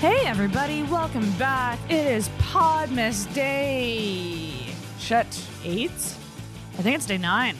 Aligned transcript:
Hey, 0.00 0.24
everybody, 0.24 0.82
welcome 0.84 1.30
back. 1.32 1.78
It 1.90 2.06
is 2.06 2.30
Podmas 2.38 3.30
Day. 3.34 4.64
Shit, 4.98 5.46
eight? 5.62 5.90
I 5.90 6.82
think 6.82 6.96
it's 6.96 7.04
day 7.04 7.18
nine. 7.18 7.54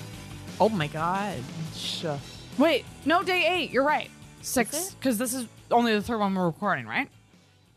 Oh 0.59 0.71
my 0.71 0.87
god. 0.87 1.37
Wait, 2.61 2.85
no, 3.05 3.23
day 3.23 3.47
eight. 3.49 3.71
You're 3.71 3.85
right. 3.85 4.11
Six, 4.43 4.95
because 4.95 5.19
this 5.19 5.35
is 5.35 5.47
only 5.71 5.93
the 5.95 6.03
third 6.03 6.19
one 6.19 6.35
we're 6.35 6.47
recording, 6.47 6.87
right? 6.87 7.09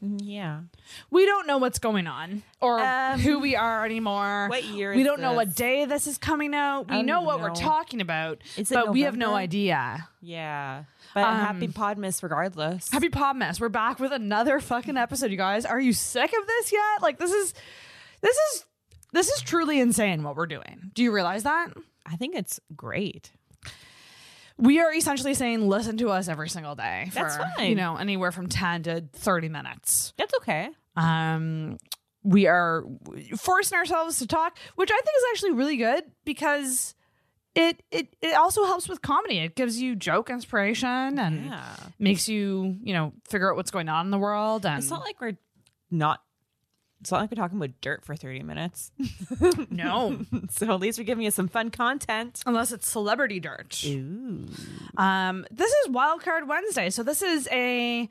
Yeah. 0.02 0.62
We 1.10 1.26
don't 1.26 1.48
know 1.48 1.58
what's 1.60 1.80
going 1.80 2.08
on 2.08 2.44
or 2.60 2.82
Um, 2.82 3.20
who 3.22 3.40
we 3.40 3.55
are 3.55 3.86
anymore. 3.86 4.48
what 4.50 4.66
year 4.66 4.94
We 4.94 5.04
don't 5.04 5.22
know 5.22 5.32
what 5.34 5.55
day 5.55 5.86
this 5.86 6.08
is 6.08 6.18
coming 6.18 6.54
out. 6.54 6.90
We 6.91 7.04
know 7.04 7.22
what 7.22 7.38
know. 7.38 7.44
we're 7.44 7.55
talking 7.55 8.02
about, 8.02 8.40
but 8.70 8.91
we 8.91 9.02
have 9.02 9.16
no 9.16 9.34
idea. 9.34 10.10
Yeah. 10.22 10.84
But 11.13 11.24
Um, 11.24 11.36
happy 11.40 11.68
Podmas 11.70 12.22
regardless. 12.22 12.91
Happy 12.91 13.10
Podmas. 13.10 13.62
We're 13.62 13.70
back 13.70 14.00
with 14.00 14.12
another 14.12 14.60
fucking 14.60 14.98
episode, 14.98 15.32
you 15.32 15.38
guys. 15.38 15.66
Are 15.66 15.80
you 15.80 15.94
sick 15.94 16.34
of 16.38 16.48
this 16.48 16.74
yet? 16.74 17.02
Like 17.02 17.18
this 17.18 17.32
is 17.32 17.54
this 18.20 18.36
is 18.36 18.66
this 19.13 19.30
is 19.30 19.41
truly 19.41 19.80
insane 19.80 20.24
what 20.24 20.36
we're 20.36 20.48
doing. 20.48 20.91
Do 20.94 21.02
you 21.04 21.13
realize 21.13 21.44
that? 21.44 21.70
I 22.05 22.18
think 22.18 22.36
it's 22.36 22.60
great. 22.76 23.32
We 24.63 24.80
are 24.80 24.94
essentially 24.94 25.34
saying 25.34 25.67
listen 25.67 25.98
to 25.98 26.09
us 26.09 26.27
every 26.30 26.48
single 26.49 26.73
day 26.76 27.09
for 27.12 27.16
That's 27.20 27.38
fine. 27.38 27.70
you 27.70 27.76
know 27.76 27.98
anywhere 27.98 28.32
from 28.32 28.48
10 28.48 28.84
to 28.84 29.04
30 29.13 29.49
minutes. 29.49 30.13
That's 30.18 30.34
okay. 30.35 30.70
Um 30.96 31.77
we 32.24 32.48
are 32.48 32.85
forcing 33.38 33.77
ourselves 33.77 34.20
to 34.20 34.27
talk, 34.27 34.57
which 34.76 34.90
I 34.90 34.96
think 34.96 35.18
is 35.18 35.23
actually 35.34 35.51
really 35.51 35.76
good 35.77 36.05
because 36.23 36.96
it 37.55 37.84
it 37.91 38.15
it 38.21 38.34
also 38.35 38.63
helps 38.65 38.88
with 38.88 39.01
comedy. 39.01 39.40
It 39.40 39.55
gives 39.55 39.79
you 39.82 39.96
joke 39.96 40.29
inspiration 40.29 41.20
and 41.20 41.45
Yeah. 41.48 41.76
makes 41.99 42.29
you, 42.29 42.77
you 42.82 42.93
know, 42.93 43.12
figure 43.27 43.51
out 43.51 43.57
what's 43.57 43.71
going 43.71 43.90
on 43.90 44.05
in 44.07 44.12
the 44.12 44.18
world 44.18 44.66
and 44.66 44.79
It's 44.79 44.90
not 44.90 45.01
like 45.01 45.20
we're 45.20 45.38
not 45.91 46.23
it's 47.04 47.12
not 47.12 47.20
like 47.20 47.32
we're 47.32 47.35
talking 47.35 47.57
about 47.57 47.82
dirt 47.82 48.05
for 48.05 48.15
30 48.15 48.43
minutes. 48.43 48.93
no. 49.70 50.21
so 50.49 50.73
at 50.73 50.79
least 50.79 50.98
we're 50.98 51.04
giving 51.04 51.26
you 51.26 51.32
some 51.32 51.49
fun 51.49 51.70
content. 51.70 52.41
unless 52.45 52.71
it's 52.71 52.87
celebrity 52.87 53.41
dirt. 53.41 53.84
Ooh. 53.85 54.48
Um, 54.95 55.45
this 55.51 55.70
is 55.70 55.90
Wildcard 55.90 56.48
Wednesday, 56.48 56.90
so 56.90 57.04
this 57.04 57.21
is 57.21 57.49
a 57.51 58.07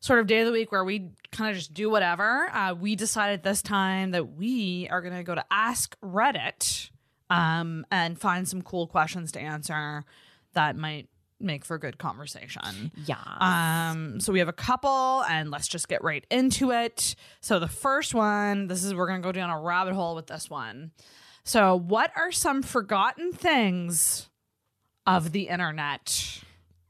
sort 0.00 0.20
of 0.20 0.26
day 0.26 0.40
of 0.40 0.46
the 0.46 0.52
week 0.52 0.72
where 0.72 0.82
we 0.86 1.10
kind 1.32 1.50
of 1.50 1.56
just 1.58 1.74
do 1.74 1.90
whatever. 1.90 2.48
Uh, 2.54 2.72
we 2.72 2.96
decided 2.96 3.42
this 3.42 3.60
time 3.60 4.12
that 4.12 4.32
we 4.32 4.88
are 4.90 5.02
going 5.02 5.14
to 5.14 5.22
go 5.22 5.34
to 5.34 5.44
Ask 5.50 5.94
Reddit 6.00 6.88
um, 7.28 7.84
and 7.90 8.18
find 8.18 8.48
some 8.48 8.62
cool 8.62 8.86
questions 8.86 9.32
to 9.32 9.38
answer 9.38 10.06
that 10.54 10.76
might 10.76 11.10
make 11.40 11.64
for 11.64 11.78
good 11.78 11.98
conversation. 11.98 12.92
Yeah. 13.04 13.16
Um, 13.40 14.20
so 14.20 14.32
we 14.32 14.38
have 14.38 14.48
a 14.48 14.52
couple, 14.52 15.24
and 15.28 15.50
let's 15.50 15.68
just 15.68 15.88
get 15.88 16.02
right 16.04 16.24
into 16.30 16.70
it. 16.72 17.14
So 17.40 17.58
the 17.58 17.68
first 17.68 18.14
one, 18.14 18.66
this 18.66 18.84
is 18.84 18.94
we're 18.94 19.06
gonna 19.06 19.20
go 19.20 19.32
down 19.32 19.50
a 19.50 19.60
rabbit 19.60 19.94
hole 19.94 20.14
with 20.14 20.26
this 20.26 20.50
one. 20.50 20.92
So, 21.42 21.74
what 21.74 22.12
are 22.16 22.30
some 22.30 22.62
forgotten 22.62 23.32
things 23.32 24.28
of 25.06 25.32
the 25.32 25.48
internet? 25.48 26.42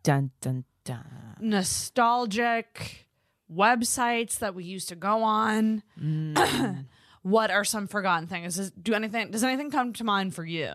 dun 0.02 0.30
dun 0.40 0.64
dun. 0.84 1.36
Nostalgic 1.40 3.06
websites 3.52 4.38
that 4.38 4.54
we 4.54 4.64
used 4.64 4.88
to 4.88 4.96
go 4.96 5.22
on. 5.22 5.82
what 7.22 7.50
are 7.50 7.64
some 7.64 7.86
forgotten 7.86 8.26
things? 8.26 8.56
Does, 8.56 8.70
do 8.70 8.94
anything? 8.94 9.30
Does 9.30 9.44
anything 9.44 9.70
come 9.70 9.92
to 9.94 10.04
mind 10.04 10.34
for 10.34 10.44
you? 10.44 10.74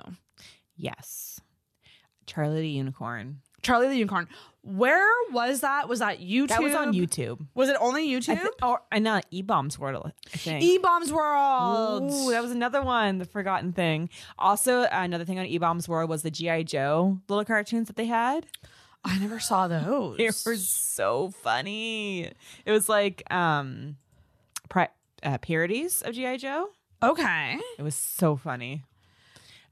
Yes. 0.75 1.39
Charlie 2.25 2.61
the 2.61 2.69
Unicorn. 2.69 3.41
Charlie 3.65 3.87
the 3.87 3.95
Unicorn. 3.95 4.27
Where 4.61 5.07
was 5.31 5.61
that? 5.61 5.87
Was 5.87 5.99
that 5.99 6.19
YouTube? 6.21 6.47
That 6.47 6.63
was 6.63 6.73
on 6.73 6.93
YouTube. 6.93 7.45
Was 7.53 7.69
it 7.69 7.77
only 7.79 8.07
YouTube? 8.09 8.29
I 8.29 8.35
thi- 8.37 8.49
or 8.63 8.81
and 8.91 9.03
not 9.03 9.25
E 9.29 9.41
Bombs 9.43 9.77
World, 9.77 10.11
I 10.33 10.37
think. 10.37 10.63
E 10.63 10.77
Bombs 10.79 11.11
World. 11.13 12.11
Ooh, 12.11 12.31
that 12.31 12.41
was 12.41 12.51
another 12.51 12.81
one, 12.81 13.19
the 13.19 13.25
forgotten 13.25 13.73
thing. 13.73 14.09
Also, 14.39 14.87
another 14.91 15.23
thing 15.25 15.37
on 15.39 15.45
E 15.45 15.57
Bombs 15.59 15.87
World 15.87 16.09
was 16.09 16.23
the 16.23 16.31
GI 16.31 16.63
Joe 16.63 17.19
little 17.29 17.45
cartoons 17.45 17.87
that 17.87 17.95
they 17.95 18.05
had. 18.07 18.47
I 19.03 19.19
never 19.19 19.39
saw 19.39 19.67
those. 19.67 20.17
They 20.17 20.25
were 20.25 20.55
so 20.55 21.29
funny. 21.43 22.31
It 22.65 22.71
was 22.71 22.89
like 22.89 23.21
um, 23.31 23.97
pri- 24.67 24.89
uh, 25.21 25.37
parodies 25.37 26.01
of 26.01 26.15
GI 26.15 26.37
Joe. 26.37 26.69
okay. 27.03 27.59
It 27.77 27.83
was 27.83 27.93
so 27.95 28.35
funny. 28.35 28.83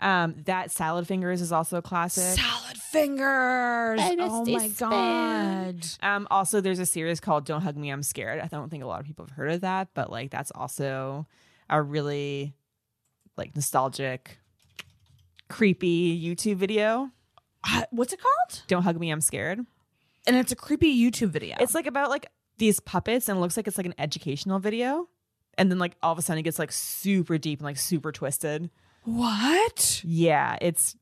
Um, 0.03 0.35
that 0.45 0.69
Salad 0.69 1.07
Fingers 1.07 1.39
is 1.39 1.53
also 1.53 1.77
a 1.77 1.81
classic. 1.81 2.37
Salad 2.37 2.77
fingers. 2.77 4.01
Oh 4.19 4.45
my 4.45 4.67
god. 4.67 5.85
Um, 6.01 6.27
also, 6.29 6.59
there's 6.59 6.79
a 6.79 6.85
series 6.85 7.21
called 7.21 7.45
"Don't 7.45 7.61
Hug 7.61 7.77
Me, 7.77 7.89
I'm 7.89 8.03
Scared." 8.03 8.41
I 8.41 8.47
don't 8.47 8.69
think 8.69 8.83
a 8.83 8.85
lot 8.85 8.99
of 8.99 9.05
people 9.05 9.25
have 9.25 9.35
heard 9.35 9.51
of 9.53 9.61
that, 9.61 9.87
but 9.93 10.11
like 10.11 10.29
that's 10.29 10.51
also 10.53 11.25
a 11.69 11.81
really 11.81 12.53
like 13.37 13.55
nostalgic, 13.55 14.39
creepy 15.49 16.21
YouTube 16.21 16.57
video. 16.57 17.09
Uh, 17.65 17.83
what's 17.91 18.11
it 18.11 18.19
called? 18.19 18.63
"Don't 18.67 18.83
Hug 18.83 18.99
Me, 18.99 19.09
I'm 19.09 19.21
Scared." 19.21 19.65
And 20.27 20.35
it's 20.35 20.51
a 20.51 20.55
creepy 20.57 20.93
YouTube 20.93 21.29
video. 21.29 21.55
It's 21.61 21.73
like 21.73 21.87
about 21.87 22.09
like 22.09 22.27
these 22.57 22.81
puppets, 22.81 23.29
and 23.29 23.37
it 23.37 23.39
looks 23.41 23.55
like 23.55 23.69
it's 23.69 23.77
like 23.77 23.85
an 23.85 23.95
educational 23.97 24.59
video, 24.59 25.07
and 25.57 25.71
then 25.71 25.79
like 25.79 25.95
all 26.03 26.11
of 26.11 26.17
a 26.17 26.21
sudden 26.21 26.39
it 26.39 26.43
gets 26.43 26.59
like 26.59 26.73
super 26.73 27.37
deep 27.37 27.59
and 27.59 27.65
like 27.65 27.77
super 27.77 28.11
twisted. 28.11 28.69
What? 29.03 30.01
Yeah, 30.03 30.57
it's 30.61 30.95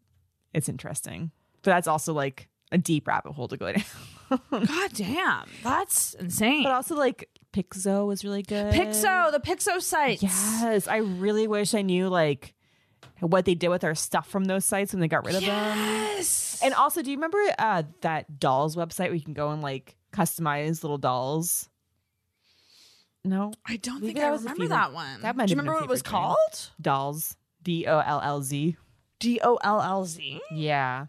it's 0.53 0.69
interesting, 0.69 1.31
but 1.61 1.71
that's 1.71 1.87
also 1.87 2.13
like 2.13 2.47
a 2.71 2.77
deep 2.77 3.07
rabbit 3.07 3.33
hole 3.33 3.47
to 3.47 3.57
go 3.57 3.71
down. 3.73 3.83
God 4.51 4.91
damn. 4.93 5.49
That's 5.63 6.13
insane. 6.15 6.63
but 6.63 6.71
also 6.71 6.95
like 6.95 7.29
Piczo 7.53 8.07
was 8.07 8.23
really 8.23 8.43
good. 8.43 8.73
Piczo, 8.73 9.31
the 9.31 9.39
Piczo 9.39 9.81
sites. 9.81 10.23
Yes, 10.23 10.87
I 10.87 10.97
really 10.97 11.47
wish 11.47 11.73
I 11.73 11.81
knew 11.81 12.07
like 12.07 12.53
what 13.19 13.45
they 13.45 13.53
did 13.55 13.67
with 13.69 13.83
our 13.83 13.93
stuff 13.93 14.27
from 14.27 14.45
those 14.45 14.65
sites 14.65 14.93
when 14.93 14.99
they 15.01 15.07
got 15.07 15.25
rid 15.25 15.35
of 15.35 15.41
them. 15.41 15.77
Yes. 15.77 16.59
And 16.63 16.73
also, 16.73 17.01
do 17.03 17.11
you 17.11 17.17
remember 17.17 17.37
uh, 17.59 17.83
that 18.01 18.39
dolls 18.39 18.75
website 18.75 19.07
where 19.07 19.15
you 19.15 19.21
can 19.21 19.33
go 19.33 19.49
and 19.51 19.61
like 19.61 19.95
customize 20.13 20.81
little 20.83 20.97
dolls? 20.97 21.69
No, 23.23 23.51
I 23.67 23.77
don't 23.77 24.01
Maybe 24.01 24.13
think 24.13 24.25
I 24.25 24.29
remember 24.29 24.67
that 24.69 24.93
one. 24.93 25.21
that 25.21 25.35
might 25.35 25.47
Do 25.47 25.51
you 25.51 25.57
have 25.57 25.65
been 25.65 25.67
a 25.67 25.71
remember 25.71 25.73
what 25.73 25.83
it 25.83 25.89
was 25.89 26.01
called? 26.01 26.37
dolls. 26.81 27.35
D 27.63 27.85
O 27.87 27.99
L 27.99 28.21
L 28.23 28.41
Z. 28.41 28.77
D 29.19 29.39
O 29.43 29.55
L 29.63 29.81
L 29.81 30.05
Z. 30.05 30.39
Yeah, 30.51 31.05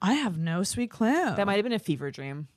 I 0.00 0.14
have 0.14 0.38
no 0.38 0.62
sweet 0.62 0.90
clue. 0.90 1.34
that 1.34 1.46
might 1.46 1.56
have 1.56 1.64
been 1.64 1.72
a 1.72 1.78
fever 1.78 2.10
dream. 2.10 2.48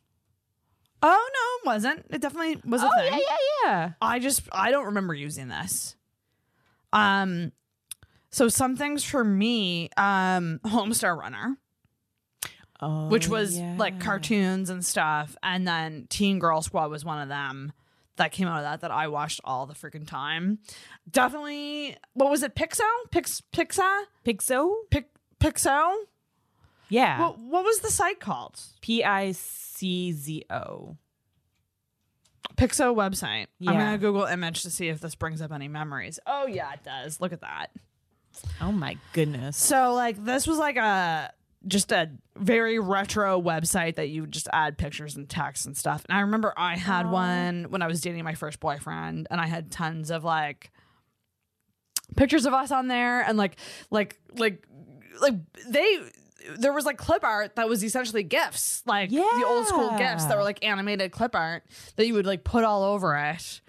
Oh 1.03 1.29
no, 1.33 1.71
it 1.71 1.73
wasn't. 1.73 2.05
It 2.11 2.21
definitely 2.21 2.61
was 2.63 2.83
a 2.83 2.87
oh 2.87 2.91
thing. 2.97 3.13
yeah, 3.13 3.19
yeah, 3.19 3.37
yeah. 3.65 3.89
I 4.01 4.19
just 4.19 4.43
I 4.51 4.71
don't 4.71 4.85
remember 4.85 5.13
using 5.13 5.47
this. 5.47 5.95
Um 6.93 7.51
so 8.29 8.47
some 8.47 8.75
things 8.77 9.03
for 9.03 9.23
me, 9.23 9.89
um 9.97 10.59
Homestar 10.65 11.17
Runner, 11.17 11.57
Oh, 12.79 13.07
which 13.09 13.27
was 13.27 13.59
like 13.59 13.99
cartoons 13.99 14.69
and 14.69 14.85
stuff, 14.85 15.35
and 15.43 15.67
then 15.67 16.07
Teen 16.09 16.39
Girl 16.39 16.61
Squad 16.61 16.89
was 16.91 17.03
one 17.05 17.21
of 17.21 17.29
them 17.29 17.73
that 18.21 18.31
came 18.31 18.47
out 18.47 18.57
of 18.59 18.63
that 18.63 18.81
that 18.81 18.91
I 18.91 19.07
watched 19.07 19.41
all 19.43 19.65
the 19.65 19.73
freaking 19.73 20.07
time. 20.07 20.59
Definitely 21.09 21.97
what 22.13 22.29
was 22.29 22.43
it? 22.43 22.55
Piczo? 22.55 22.81
Pix 23.11 23.41
Pixa? 23.51 24.03
Piczo. 24.25 24.73
Pic 24.89 25.09
Piczo? 25.39 25.93
Yeah, 26.89 27.19
What 27.21 27.39
what 27.39 27.63
was 27.63 27.79
the 27.79 27.89
site 27.89 28.19
called? 28.19 28.59
P 28.81 29.03
I 29.03 29.31
C 29.31 30.11
Z 30.11 30.43
O. 30.49 30.97
Piczo 32.55 32.93
website. 32.95 33.47
I'm 33.65 33.73
gonna 33.77 33.97
Google 33.97 34.25
image 34.25 34.63
to 34.63 34.69
see 34.69 34.89
if 34.89 34.99
this 34.99 35.15
brings 35.15 35.41
up 35.41 35.51
any 35.51 35.67
memories. 35.67 36.19
Oh 36.27 36.47
yeah, 36.47 36.71
it 36.73 36.83
does. 36.83 37.19
Look 37.21 37.31
at 37.33 37.41
that. 37.41 37.67
Oh 38.59 38.71
my 38.71 38.97
goodness. 39.13 39.57
So 39.57 39.93
like 39.93 40.23
this 40.23 40.45
was 40.47 40.57
like 40.57 40.75
a 40.77 41.31
just 41.67 41.91
a 41.91 42.09
very 42.35 42.79
retro 42.79 43.39
website 43.41 43.95
that 43.95 44.09
you 44.09 44.21
would 44.21 44.31
just 44.31 44.47
add 44.51 44.77
pictures 44.77 45.15
and 45.15 45.29
text 45.29 45.65
and 45.65 45.77
stuff. 45.77 46.03
And 46.09 46.17
I 46.17 46.21
remember 46.21 46.53
I 46.57 46.75
had 46.75 47.09
one 47.11 47.65
when 47.69 47.81
I 47.81 47.87
was 47.87 48.01
dating 48.01 48.23
my 48.23 48.33
first 48.33 48.59
boyfriend 48.59 49.27
and 49.29 49.39
I 49.39 49.47
had 49.47 49.71
tons 49.71 50.09
of 50.09 50.23
like 50.23 50.71
pictures 52.15 52.45
of 52.45 52.53
us 52.53 52.71
on 52.71 52.87
there 52.87 53.21
and 53.21 53.37
like 53.37 53.57
like 53.89 54.19
like 54.35 54.65
like 55.21 55.35
they 55.67 55.99
there 56.57 56.73
was 56.73 56.85
like 56.85 56.97
clip 56.97 57.23
art 57.23 57.55
that 57.55 57.69
was 57.69 57.83
essentially 57.83 58.23
gifs 58.23 58.81
like 58.85 59.11
the 59.39 59.45
old 59.45 59.67
school 59.67 59.91
gifs 59.97 60.25
that 60.25 60.35
were 60.35 60.43
like 60.43 60.65
animated 60.65 61.11
clip 61.11 61.35
art 61.35 61.63
that 61.95 62.07
you 62.07 62.13
would 62.15 62.25
like 62.25 62.43
put 62.43 62.63
all 62.63 62.83
over 62.83 63.15
it 63.15 63.61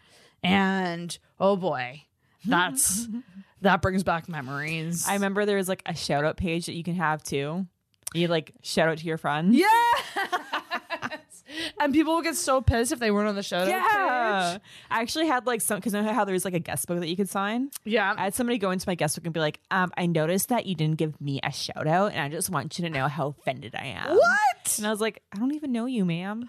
and 0.43 1.19
oh 1.38 1.55
boy 1.55 2.03
that's 2.47 3.06
that 3.61 3.81
brings 3.83 4.03
back 4.03 4.29
memories 4.29 5.06
I 5.06 5.15
remember 5.15 5.45
there 5.45 5.59
was 5.59 5.69
like 5.69 5.83
a 5.87 5.95
shout 5.95 6.25
out 6.25 6.37
page 6.37 6.67
that 6.67 6.73
you 6.75 6.83
can 6.83 6.95
have 6.97 7.23
too. 7.23 7.67
You 8.14 8.29
like 8.29 8.53
shout 8.62 8.88
out 8.88 8.99
to 8.99 9.05
your 9.05 9.19
friends. 9.19 9.56
Yeah. 9.56 9.69
and 11.81 11.93
people 11.93 12.14
would 12.14 12.25
get 12.25 12.37
so 12.37 12.61
pissed 12.61 12.93
if 12.93 12.99
they 12.99 13.11
weren't 13.11 13.29
on 13.29 13.35
the 13.35 13.43
show. 13.43 13.64
Yeah. 13.64 14.59
I 14.91 15.00
actually 15.00 15.26
had 15.26 15.47
like 15.47 15.61
some 15.61 15.79
because 15.79 15.94
I 15.94 16.00
know 16.00 16.12
how 16.12 16.25
there's 16.25 16.44
like 16.44 16.55
a 16.55 16.59
guest 16.59 16.87
book 16.87 17.00
that 17.00 17.09
you 17.09 17.17
could 17.17 17.29
sign. 17.29 17.70
Yeah. 17.85 18.14
I 18.17 18.25
had 18.25 18.35
somebody 18.35 18.59
go 18.59 18.70
into 18.70 18.88
my 18.88 18.94
guest 18.94 19.17
book 19.17 19.25
and 19.25 19.35
be 19.35 19.41
like, 19.41 19.61
um, 19.70 19.91
I 19.97 20.06
noticed 20.06 20.49
that 20.50 20.67
you 20.67 20.75
didn't 20.75 20.97
give 20.97 21.20
me 21.20 21.41
a 21.43 21.53
shout 21.53 21.87
out, 21.87 22.12
and 22.12 22.20
I 22.20 22.29
just 22.29 22.50
want 22.50 22.79
you 22.79 22.85
to 22.85 22.91
know 22.91 23.09
how 23.09 23.29
offended 23.29 23.75
I 23.75 23.87
am. 23.87 24.17
what? 24.17 24.75
And 24.79 24.87
I 24.87 24.91
was 24.91 25.00
like, 25.00 25.23
I 25.35 25.38
don't 25.38 25.55
even 25.55 25.73
know 25.73 25.87
you, 25.87 26.05
ma'am. 26.05 26.49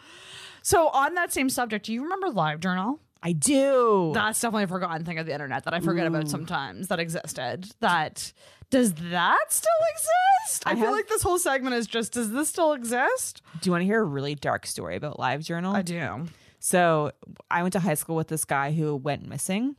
So 0.61 0.89
on 0.89 1.15
that 1.15 1.33
same 1.33 1.49
subject, 1.49 1.85
do 1.85 1.93
you 1.93 2.03
remember 2.03 2.29
Live 2.29 2.59
Journal? 2.59 2.99
I 3.21 3.31
do. 3.31 4.11
That's 4.13 4.39
definitely 4.39 4.65
a 4.65 4.67
forgotten 4.67 5.05
thing 5.05 5.17
of 5.17 5.25
the 5.25 5.31
internet 5.31 5.63
that 5.63 5.73
I 5.73 5.79
forget 5.79 6.05
about 6.07 6.29
sometimes 6.29 6.89
that 6.89 6.99
existed. 6.99 7.71
That 7.79 8.33
does 8.73 8.93
that 8.95 9.45
still 9.49 9.71
exist? 9.91 10.63
I, 10.65 10.71
I 10.71 10.73
feel 10.75 10.85
have- 10.85 10.93
like 10.93 11.07
this 11.07 11.21
whole 11.21 11.37
segment 11.37 11.75
is 11.75 11.85
just 11.87 12.11
does 12.13 12.31
this 12.31 12.49
still 12.49 12.73
exist? 12.73 13.41
do 13.61 13.67
you 13.67 13.71
want 13.71 13.83
to 13.83 13.85
hear 13.85 14.01
a 14.01 14.05
really 14.05 14.35
dark 14.35 14.65
story 14.65 14.95
about 14.95 15.17
LiveJournal? 15.17 15.75
I 15.75 15.83
do. 15.83 16.25
So 16.59 17.11
I 17.51 17.61
went 17.61 17.73
to 17.73 17.79
high 17.79 17.93
school 17.93 18.15
with 18.15 18.29
this 18.29 18.45
guy 18.45 18.71
who 18.71 18.95
went 18.95 19.27
missing, 19.27 19.75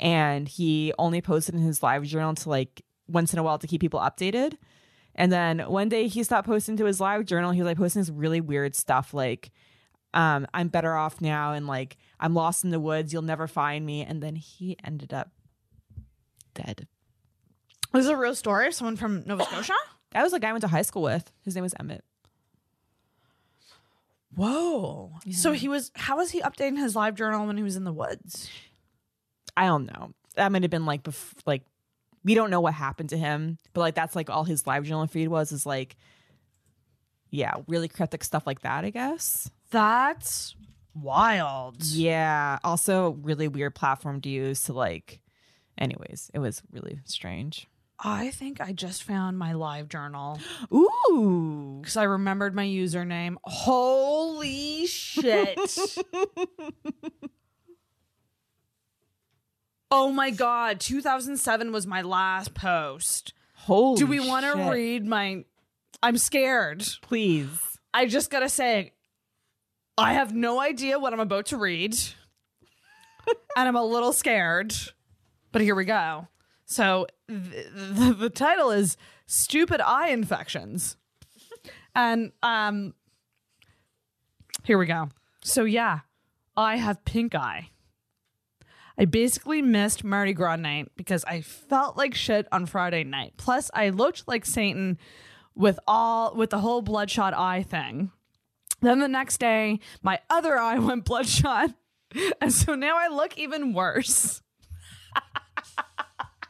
and 0.00 0.48
he 0.48 0.92
only 0.98 1.20
posted 1.20 1.54
in 1.54 1.60
his 1.60 1.82
live 1.82 2.04
journal 2.04 2.34
to 2.34 2.48
like 2.48 2.82
once 3.08 3.32
in 3.32 3.38
a 3.38 3.42
while 3.42 3.58
to 3.58 3.66
keep 3.66 3.80
people 3.80 4.00
updated. 4.00 4.56
And 5.14 5.30
then 5.30 5.58
one 5.60 5.88
day 5.88 6.08
he 6.08 6.22
stopped 6.22 6.48
posting 6.48 6.76
to 6.78 6.86
his 6.86 7.00
live 7.00 7.24
journal. 7.26 7.50
He 7.52 7.60
was 7.60 7.66
like 7.66 7.76
posting 7.76 8.00
this 8.00 8.10
really 8.10 8.40
weird 8.40 8.74
stuff 8.74 9.12
like, 9.12 9.50
um, 10.14 10.46
I'm 10.54 10.68
better 10.68 10.94
off 10.94 11.20
now 11.20 11.52
and 11.52 11.66
like 11.66 11.96
I'm 12.18 12.34
lost 12.34 12.64
in 12.64 12.70
the 12.70 12.80
woods, 12.80 13.12
you'll 13.12 13.22
never 13.22 13.46
find 13.46 13.84
me. 13.84 14.02
And 14.02 14.22
then 14.22 14.34
he 14.36 14.76
ended 14.82 15.12
up 15.12 15.30
dead. 16.54 16.88
This 17.94 18.04
is 18.04 18.10
a 18.10 18.16
real 18.16 18.34
story. 18.34 18.66
of 18.66 18.74
Someone 18.74 18.96
from 18.96 19.22
Nova 19.24 19.44
Scotia. 19.48 19.72
That 20.10 20.22
was 20.22 20.32
the 20.32 20.40
guy 20.40 20.48
I 20.50 20.52
went 20.52 20.62
to 20.62 20.68
high 20.68 20.82
school 20.82 21.02
with. 21.02 21.30
His 21.44 21.54
name 21.54 21.62
was 21.62 21.74
Emmett. 21.78 22.04
Whoa. 24.34 25.12
So 25.30 25.52
he 25.52 25.68
was. 25.68 25.92
How 25.94 26.16
was 26.16 26.30
he 26.32 26.40
updating 26.40 26.76
his 26.76 26.96
live 26.96 27.14
journal 27.14 27.46
when 27.46 27.56
he 27.56 27.62
was 27.62 27.76
in 27.76 27.84
the 27.84 27.92
woods? 27.92 28.50
I 29.56 29.66
don't 29.66 29.86
know. 29.86 30.12
That 30.34 30.50
might 30.50 30.62
have 30.62 30.70
been 30.70 30.86
like 30.86 31.04
bef- 31.04 31.34
like 31.46 31.62
we 32.24 32.34
don't 32.34 32.50
know 32.50 32.60
what 32.60 32.74
happened 32.74 33.10
to 33.10 33.16
him, 33.16 33.58
but 33.72 33.80
like 33.80 33.94
that's 33.94 34.16
like 34.16 34.28
all 34.28 34.42
his 34.42 34.66
live 34.66 34.84
journal 34.84 35.06
feed 35.06 35.28
was 35.28 35.52
is 35.52 35.64
like 35.64 35.96
yeah, 37.30 37.54
really 37.66 37.88
cryptic 37.88 38.22
stuff 38.22 38.46
like 38.46 38.60
that, 38.62 38.84
I 38.84 38.90
guess. 38.90 39.50
That's 39.70 40.54
wild. 40.94 41.82
Yeah, 41.84 42.58
also 42.64 43.18
really 43.22 43.48
weird 43.48 43.74
platform 43.74 44.20
to 44.22 44.28
use 44.28 44.62
to 44.64 44.72
like 44.72 45.20
anyways, 45.78 46.30
it 46.34 46.40
was 46.40 46.62
really 46.72 47.00
strange. 47.04 47.68
I 47.98 48.30
think 48.30 48.60
I 48.60 48.72
just 48.72 49.04
found 49.04 49.38
my 49.38 49.52
live 49.52 49.88
journal 49.88 50.40
Ooh. 50.72 51.78
because 51.80 51.96
I 51.96 52.02
remembered 52.04 52.54
my 52.54 52.66
username. 52.66 53.36
Holy 53.44 54.86
shit. 54.86 55.58
oh 59.90 60.10
my 60.12 60.30
God. 60.30 60.80
2007 60.80 61.72
was 61.72 61.86
my 61.86 62.02
last 62.02 62.54
post. 62.54 63.32
Holy 63.54 63.98
Do 63.98 64.06
we 64.06 64.20
want 64.20 64.44
to 64.44 64.70
read 64.70 65.06
my. 65.06 65.44
I'm 66.02 66.18
scared. 66.18 66.86
Please. 67.00 67.78
I 67.94 68.06
just 68.06 68.30
got 68.30 68.40
to 68.40 68.48
say, 68.48 68.92
I 69.96 70.14
have 70.14 70.34
no 70.34 70.60
idea 70.60 70.98
what 70.98 71.12
I'm 71.12 71.20
about 71.20 71.46
to 71.46 71.56
read. 71.56 71.96
and 73.56 73.68
I'm 73.68 73.76
a 73.76 73.84
little 73.84 74.12
scared. 74.12 74.74
But 75.52 75.62
here 75.62 75.76
we 75.76 75.84
go. 75.84 76.26
So 76.64 77.06
th- 77.28 77.66
the, 77.74 78.16
the 78.18 78.30
title 78.30 78.70
is 78.70 78.96
Stupid 79.26 79.80
Eye 79.80 80.08
Infections. 80.08 80.96
And 81.94 82.32
um 82.42 82.94
here 84.64 84.78
we 84.78 84.86
go. 84.86 85.10
So 85.42 85.64
yeah, 85.64 86.00
I 86.56 86.76
have 86.76 87.04
pink 87.04 87.34
eye. 87.34 87.70
I 88.96 89.06
basically 89.06 89.60
missed 89.60 90.04
Mardi 90.04 90.32
Gras 90.32 90.56
night 90.56 90.92
because 90.96 91.24
I 91.24 91.40
felt 91.40 91.96
like 91.96 92.14
shit 92.14 92.46
on 92.52 92.66
Friday 92.66 93.04
night. 93.04 93.34
Plus 93.36 93.70
I 93.74 93.90
looked 93.90 94.28
like 94.28 94.46
Satan 94.46 94.98
with 95.54 95.78
all 95.86 96.34
with 96.34 96.50
the 96.50 96.60
whole 96.60 96.82
bloodshot 96.82 97.34
eye 97.34 97.62
thing. 97.62 98.10
Then 98.80 99.00
the 99.00 99.08
next 99.08 99.38
day, 99.38 99.80
my 100.02 100.20
other 100.30 100.56
eye 100.56 100.78
went 100.78 101.04
bloodshot. 101.04 101.70
And 102.40 102.52
so 102.52 102.74
now 102.74 102.96
I 102.96 103.08
look 103.08 103.36
even 103.36 103.72
worse. 103.72 104.42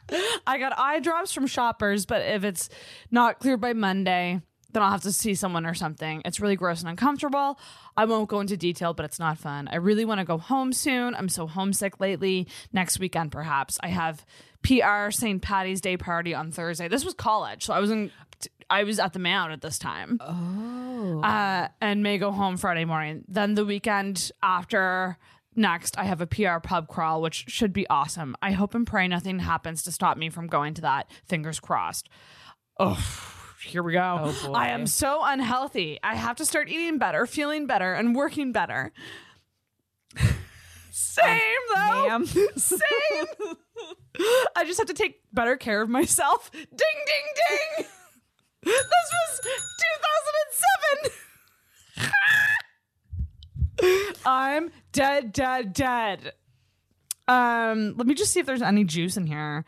I 0.46 0.58
got 0.58 0.78
eye 0.78 1.00
drops 1.00 1.32
from 1.32 1.46
shoppers, 1.46 2.06
but 2.06 2.22
if 2.22 2.44
it's 2.44 2.68
not 3.10 3.38
cleared 3.38 3.60
by 3.60 3.72
Monday, 3.72 4.40
then 4.72 4.82
I'll 4.82 4.90
have 4.90 5.02
to 5.02 5.12
see 5.12 5.34
someone 5.34 5.66
or 5.66 5.74
something. 5.74 6.20
It's 6.24 6.40
really 6.40 6.56
gross 6.56 6.80
and 6.80 6.88
uncomfortable. 6.90 7.58
I 7.96 8.04
won't 8.06 8.28
go 8.28 8.40
into 8.40 8.56
detail, 8.56 8.92
but 8.92 9.04
it's 9.04 9.18
not 9.20 9.38
fun. 9.38 9.68
I 9.68 9.76
really 9.76 10.04
want 10.04 10.18
to 10.18 10.24
go 10.24 10.36
home 10.36 10.72
soon. 10.72 11.14
I'm 11.14 11.28
so 11.28 11.46
homesick 11.46 12.00
lately. 12.00 12.48
Next 12.72 12.98
weekend, 12.98 13.30
perhaps. 13.32 13.78
I 13.82 13.88
have 13.88 14.24
PR 14.62 15.10
St. 15.10 15.40
Patty's 15.40 15.80
Day 15.80 15.96
party 15.96 16.34
on 16.34 16.50
Thursday. 16.50 16.88
This 16.88 17.04
was 17.04 17.14
college, 17.14 17.64
so 17.64 17.72
I 17.72 17.78
was 17.80 17.90
in. 17.90 18.10
I 18.68 18.82
was 18.84 18.98
at 18.98 19.12
the 19.12 19.18
Mount 19.18 19.52
at 19.52 19.60
this 19.60 19.78
time 19.78 20.18
Oh. 20.20 21.20
uh, 21.22 21.68
and 21.80 22.02
may 22.02 22.18
go 22.18 22.32
home 22.32 22.56
Friday 22.56 22.84
morning. 22.84 23.22
Then 23.28 23.54
the 23.54 23.64
weekend 23.64 24.32
after 24.42 25.18
next, 25.56 25.98
I 25.98 26.04
have 26.04 26.20
a 26.20 26.26
PR 26.26 26.58
pub 26.62 26.88
crawl, 26.88 27.22
which 27.22 27.44
should 27.48 27.72
be 27.72 27.86
awesome. 27.88 28.36
I 28.42 28.52
hope 28.52 28.74
and 28.74 28.86
pray 28.86 29.08
nothing 29.08 29.38
happens 29.40 29.82
to 29.84 29.92
stop 29.92 30.16
me 30.16 30.30
from 30.30 30.46
going 30.46 30.74
to 30.74 30.82
that. 30.82 31.10
Fingers 31.26 31.60
crossed. 31.60 32.08
Oh, 32.78 32.98
here 33.64 33.82
we 33.82 33.92
go. 33.92 34.32
Oh. 34.44 34.52
I 34.52 34.68
am 34.68 34.86
so 34.86 35.20
unhealthy. 35.22 35.98
I 36.02 36.14
have 36.14 36.36
to 36.36 36.44
start 36.44 36.68
eating 36.68 36.98
better, 36.98 37.26
feeling 37.26 37.66
better, 37.66 37.94
and 37.94 38.14
working 38.14 38.52
better. 38.52 38.92
Same 40.90 41.38
though. 41.74 42.24
Same. 42.56 42.78
I 44.56 44.64
just 44.64 44.78
have 44.78 44.88
to 44.88 44.94
take 44.94 45.20
better 45.32 45.56
care 45.56 45.82
of 45.82 45.88
myself. 45.88 46.50
Ding, 46.52 46.62
ding, 46.70 47.26
ding. 47.48 47.86
this 48.62 48.84
was 48.84 49.40
2007. 51.00 52.54
I'm 54.26 54.70
dead, 54.92 55.32
dead, 55.32 55.72
dead. 55.72 56.32
Um, 57.26 57.94
let 57.96 58.06
me 58.06 58.14
just 58.14 58.32
see 58.32 58.40
if 58.40 58.46
there's 58.46 58.62
any 58.62 58.84
juice 58.84 59.16
in 59.16 59.26
here. 59.26 59.64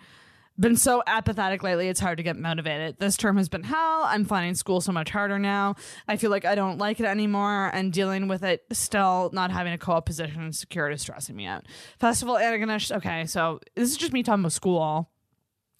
Been 0.58 0.76
so 0.76 1.02
apathetic 1.06 1.62
lately, 1.62 1.88
it's 1.88 2.00
hard 2.00 2.16
to 2.16 2.22
get 2.22 2.38
motivated. 2.38 2.96
This 2.98 3.18
term 3.18 3.36
has 3.36 3.50
been 3.50 3.62
hell. 3.62 4.04
I'm 4.04 4.24
finding 4.24 4.54
school 4.54 4.80
so 4.80 4.90
much 4.90 5.10
harder 5.10 5.38
now. 5.38 5.74
I 6.08 6.16
feel 6.16 6.30
like 6.30 6.46
I 6.46 6.54
don't 6.54 6.78
like 6.78 6.98
it 6.98 7.04
anymore, 7.04 7.70
and 7.74 7.92
dealing 7.92 8.26
with 8.26 8.42
it 8.42 8.64
still 8.72 9.28
not 9.34 9.50
having 9.50 9.74
a 9.74 9.78
co 9.78 9.92
op 9.92 10.06
position 10.06 10.40
and 10.40 10.56
security 10.56 10.94
is 10.94 11.02
stressing 11.02 11.36
me 11.36 11.44
out. 11.44 11.66
Festival 11.98 12.36
Antigonish. 12.36 12.90
Okay, 12.96 13.26
so 13.26 13.60
this 13.74 13.90
is 13.90 13.98
just 13.98 14.14
me 14.14 14.22
talking 14.22 14.40
about 14.40 14.52
school. 14.52 15.10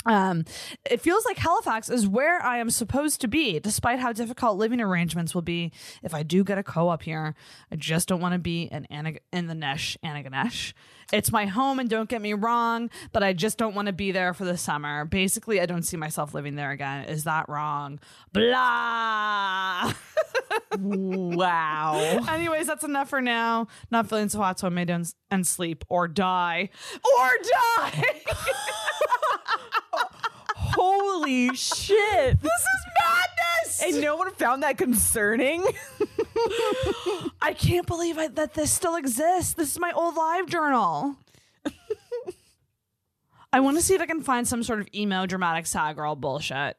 Um, 0.07 0.45
it 0.89 1.01
feels 1.01 1.25
like 1.25 1.37
Halifax 1.37 1.91
is 1.91 2.07
where 2.07 2.41
I 2.41 2.59
am 2.59 2.71
supposed 2.71 3.21
to 3.23 3.29
be, 3.29 3.59
despite 3.59 3.99
how 3.99 4.13
difficult 4.13 4.57
living 4.57 4.81
arrangements 4.81 5.35
will 5.35 5.43
be 5.43 5.73
if 6.03 6.15
I 6.15 6.23
do 6.23 6.45
get 6.45 6.59
a 6.59 6.63
co-op 6.63 7.03
here. 7.03 7.35
I 7.71 7.77
just 7.77 8.09
don't 8.09 8.21
want 8.21 8.33
to 8.33 8.39
be 8.39 8.63
in 8.63 8.87
Anag- 8.91 9.19
in 9.33 9.49
the 9.49 9.55
Nesh 9.55 9.99
Antigonish. 10.05 10.73
It's 11.13 11.31
my 11.31 11.47
home, 11.47 11.79
and 11.79 11.89
don't 11.89 12.09
get 12.09 12.21
me 12.21 12.33
wrong, 12.35 12.91
but 13.13 13.23
I 13.23 13.33
just 13.33 13.59
don't 13.59 13.75
want 13.75 13.87
to 13.87 13.93
be 13.93 14.11
there 14.11 14.35
for 14.35 14.45
the 14.45 14.57
summer. 14.57 15.05
Basically, 15.05 15.61
I 15.61 15.67
don't 15.67 15.85
see 15.85 15.97
myself 15.97 16.35
living 16.35 16.57
there 16.57 16.73
again. 16.73 17.05
Is 17.05 17.25
that 17.25 17.49
wrong? 17.49 18.01
Blah. 18.33 19.93
wow. 20.79 22.25
Anyways, 22.29 22.67
that's 22.67 22.85
enough 22.85 23.09
for 23.09 23.21
now. 23.21 23.69
Not 23.91 24.09
feeling 24.09 24.29
so 24.29 24.39
hot, 24.39 24.59
so 24.59 24.67
I 24.67 24.71
may 24.71 24.87
and 25.31 25.47
sleep 25.47 25.85
or 25.89 26.09
die 26.09 26.71
or 26.95 27.31
die. 27.77 28.23
Holy 30.57 31.55
shit. 31.55 32.41
this 32.41 32.53
is 32.53 32.87
madness. 33.01 33.83
And 33.85 34.01
no 34.03 34.17
one 34.17 34.33
found 34.33 34.63
that 34.63 34.79
concerning. 34.79 35.65
I 37.41 37.55
can't 37.57 37.87
believe 37.87 38.19
I, 38.19 38.29
that 38.29 38.55
this 38.55 38.71
still 38.71 38.97
exists. 38.97 39.55
This 39.55 39.71
is 39.73 39.79
my 39.79 39.93
old 39.93 40.17
live 40.17 40.47
journal. 40.47 41.17
I 43.53 43.61
want 43.61 43.77
to 43.77 43.83
see 43.83 43.95
if 43.95 44.01
I 44.01 44.07
can 44.07 44.23
find 44.23 44.47
some 44.47 44.63
sort 44.63 44.81
of 44.81 44.89
emo 44.95 45.25
dramatic 45.25 45.67
sad 45.67 45.97
girl 45.97 46.15
bullshit. 46.15 46.77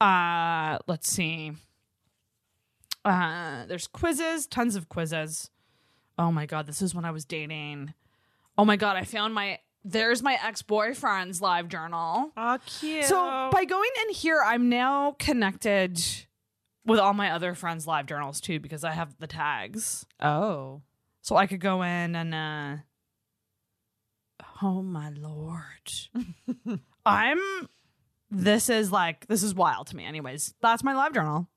Uh, 0.00 0.78
let's 0.88 1.08
see. 1.08 1.52
Uh, 3.04 3.66
there's 3.66 3.86
quizzes, 3.86 4.46
tons 4.46 4.76
of 4.76 4.88
quizzes. 4.88 5.50
Oh 6.18 6.32
my 6.32 6.46
god, 6.46 6.66
this 6.66 6.82
is 6.82 6.94
when 6.94 7.04
I 7.04 7.10
was 7.10 7.24
dating. 7.24 7.94
Oh 8.56 8.64
my 8.64 8.76
god, 8.76 8.96
I 8.96 9.04
found 9.04 9.34
my 9.34 9.58
there's 9.84 10.22
my 10.22 10.38
ex-boyfriend's 10.42 11.40
live 11.42 11.68
journal. 11.68 12.32
Oh, 12.36 12.58
cute. 12.66 13.04
So 13.04 13.50
by 13.52 13.64
going 13.64 13.90
in 14.06 14.14
here, 14.14 14.42
I'm 14.44 14.68
now 14.68 15.14
connected 15.18 16.00
with 16.86 16.98
all 16.98 17.14
my 17.14 17.30
other 17.30 17.54
friends' 17.54 17.86
live 17.86 18.06
journals 18.06 18.40
too 18.40 18.60
because 18.60 18.84
I 18.84 18.92
have 18.92 19.14
the 19.18 19.26
tags. 19.26 20.06
oh. 20.20 20.82
So 21.22 21.36
I 21.36 21.46
could 21.46 21.60
go 21.60 21.80
in 21.80 22.14
and 22.14 22.34
uh 22.34 22.76
Oh 24.62 24.82
my 24.82 25.08
lord. 25.10 25.92
I'm 27.06 27.40
this 28.30 28.68
is 28.68 28.92
like 28.92 29.26
this 29.26 29.42
is 29.42 29.54
wild 29.54 29.86
to 29.88 29.96
me. 29.96 30.04
Anyways, 30.04 30.54
that's 30.60 30.84
my 30.84 30.94
live 30.94 31.14
journal. 31.14 31.48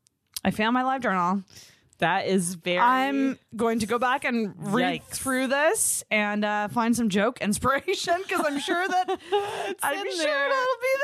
I 0.44 0.52
found 0.52 0.74
my 0.74 0.84
live 0.84 1.02
journal. 1.02 1.44
That 2.00 2.27
is 2.27 2.54
very. 2.56 2.77
I'm 2.80 3.39
going 3.56 3.80
to 3.80 3.88
go 3.88 3.98
back 3.98 4.24
and 4.24 4.54
read 4.58 5.01
Yikes. 5.01 5.16
through 5.16 5.48
this 5.48 6.04
and 6.12 6.46
uh, 6.46 6.68
find 6.68 6.96
some 6.96 7.10
joke 7.10 7.42
inspiration 7.42 8.16
because 8.22 8.46
I'm 8.46 8.60
sure 8.60 8.88
that 8.88 9.10
I'm 9.84 10.06
sure 10.12 10.18
there. 10.18 10.46
it'll 10.48 10.82
be 10.82 10.96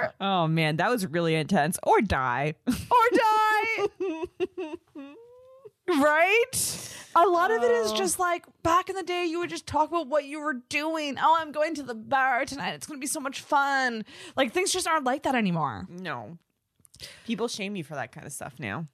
there 0.00 0.14
Oh 0.20 0.46
man, 0.48 0.76
that 0.76 0.90
was 0.90 1.06
really 1.06 1.34
intense. 1.36 1.78
Or 1.84 2.00
die. 2.02 2.54
or 2.66 2.74
die. 3.14 4.76
right? 6.02 6.88
A 7.14 7.26
lot 7.26 7.50
of 7.50 7.62
it 7.62 7.70
is 7.70 7.92
Oh. 7.92 7.96
just 7.96 8.18
like 8.18 8.44
back 8.62 8.88
in 8.88 8.96
the 8.96 9.02
day, 9.02 9.24
you 9.26 9.38
would 9.38 9.50
just 9.50 9.66
talk 9.66 9.88
about 9.90 10.06
what 10.06 10.24
you 10.24 10.40
were 10.40 10.54
doing. 10.68 11.16
Oh, 11.20 11.36
I'm 11.38 11.52
going 11.52 11.74
to 11.76 11.82
the 11.82 11.94
bar 11.94 12.44
tonight. 12.44 12.72
It's 12.72 12.86
going 12.86 12.98
to 12.98 13.00
be 13.00 13.06
so 13.06 13.20
much 13.20 13.40
fun. 13.40 14.04
Like 14.36 14.52
things 14.52 14.72
just 14.72 14.86
aren't 14.86 15.04
like 15.04 15.22
that 15.24 15.34
anymore. 15.34 15.86
no. 15.90 16.38
People 17.26 17.48
shame 17.48 17.74
you 17.74 17.82
for 17.82 17.94
that 17.96 18.12
kind 18.12 18.26
of 18.26 18.32
stuff 18.32 18.54
now. 18.60 18.86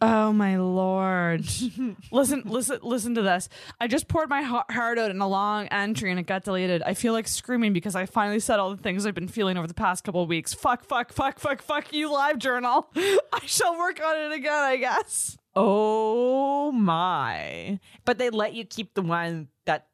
Oh 0.00 0.32
my 0.32 0.56
lord! 0.58 1.40
listen, 2.12 2.42
listen, 2.44 2.78
listen 2.82 3.14
to 3.16 3.22
this. 3.22 3.48
I 3.80 3.88
just 3.88 4.06
poured 4.06 4.28
my 4.28 4.42
heart 4.42 4.96
out 4.96 5.10
in 5.10 5.20
a 5.20 5.26
long 5.26 5.66
entry 5.68 6.10
and 6.10 6.20
it 6.20 6.26
got 6.26 6.44
deleted. 6.44 6.82
I 6.82 6.94
feel 6.94 7.12
like 7.12 7.26
screaming 7.26 7.72
because 7.72 7.96
I 7.96 8.06
finally 8.06 8.38
said 8.38 8.60
all 8.60 8.70
the 8.70 8.80
things 8.80 9.06
I've 9.06 9.14
been 9.16 9.26
feeling 9.26 9.56
over 9.56 9.66
the 9.66 9.74
past 9.74 10.04
couple 10.04 10.22
of 10.22 10.28
weeks. 10.28 10.54
Fuck, 10.54 10.84
fuck, 10.84 11.12
fuck, 11.12 11.40
fuck, 11.40 11.60
fuck 11.62 11.92
you, 11.92 12.12
live 12.12 12.38
journal. 12.38 12.88
I 12.96 13.40
shall 13.44 13.76
work 13.76 14.00
on 14.00 14.16
it 14.18 14.32
again, 14.36 14.52
I 14.62 14.76
guess. 14.76 15.36
Oh 15.56 16.70
my. 16.70 17.80
But 18.04 18.18
they 18.18 18.30
let 18.30 18.54
you 18.54 18.64
keep 18.64 18.94
the 18.94 19.02
one 19.02 19.48
that. 19.64 19.88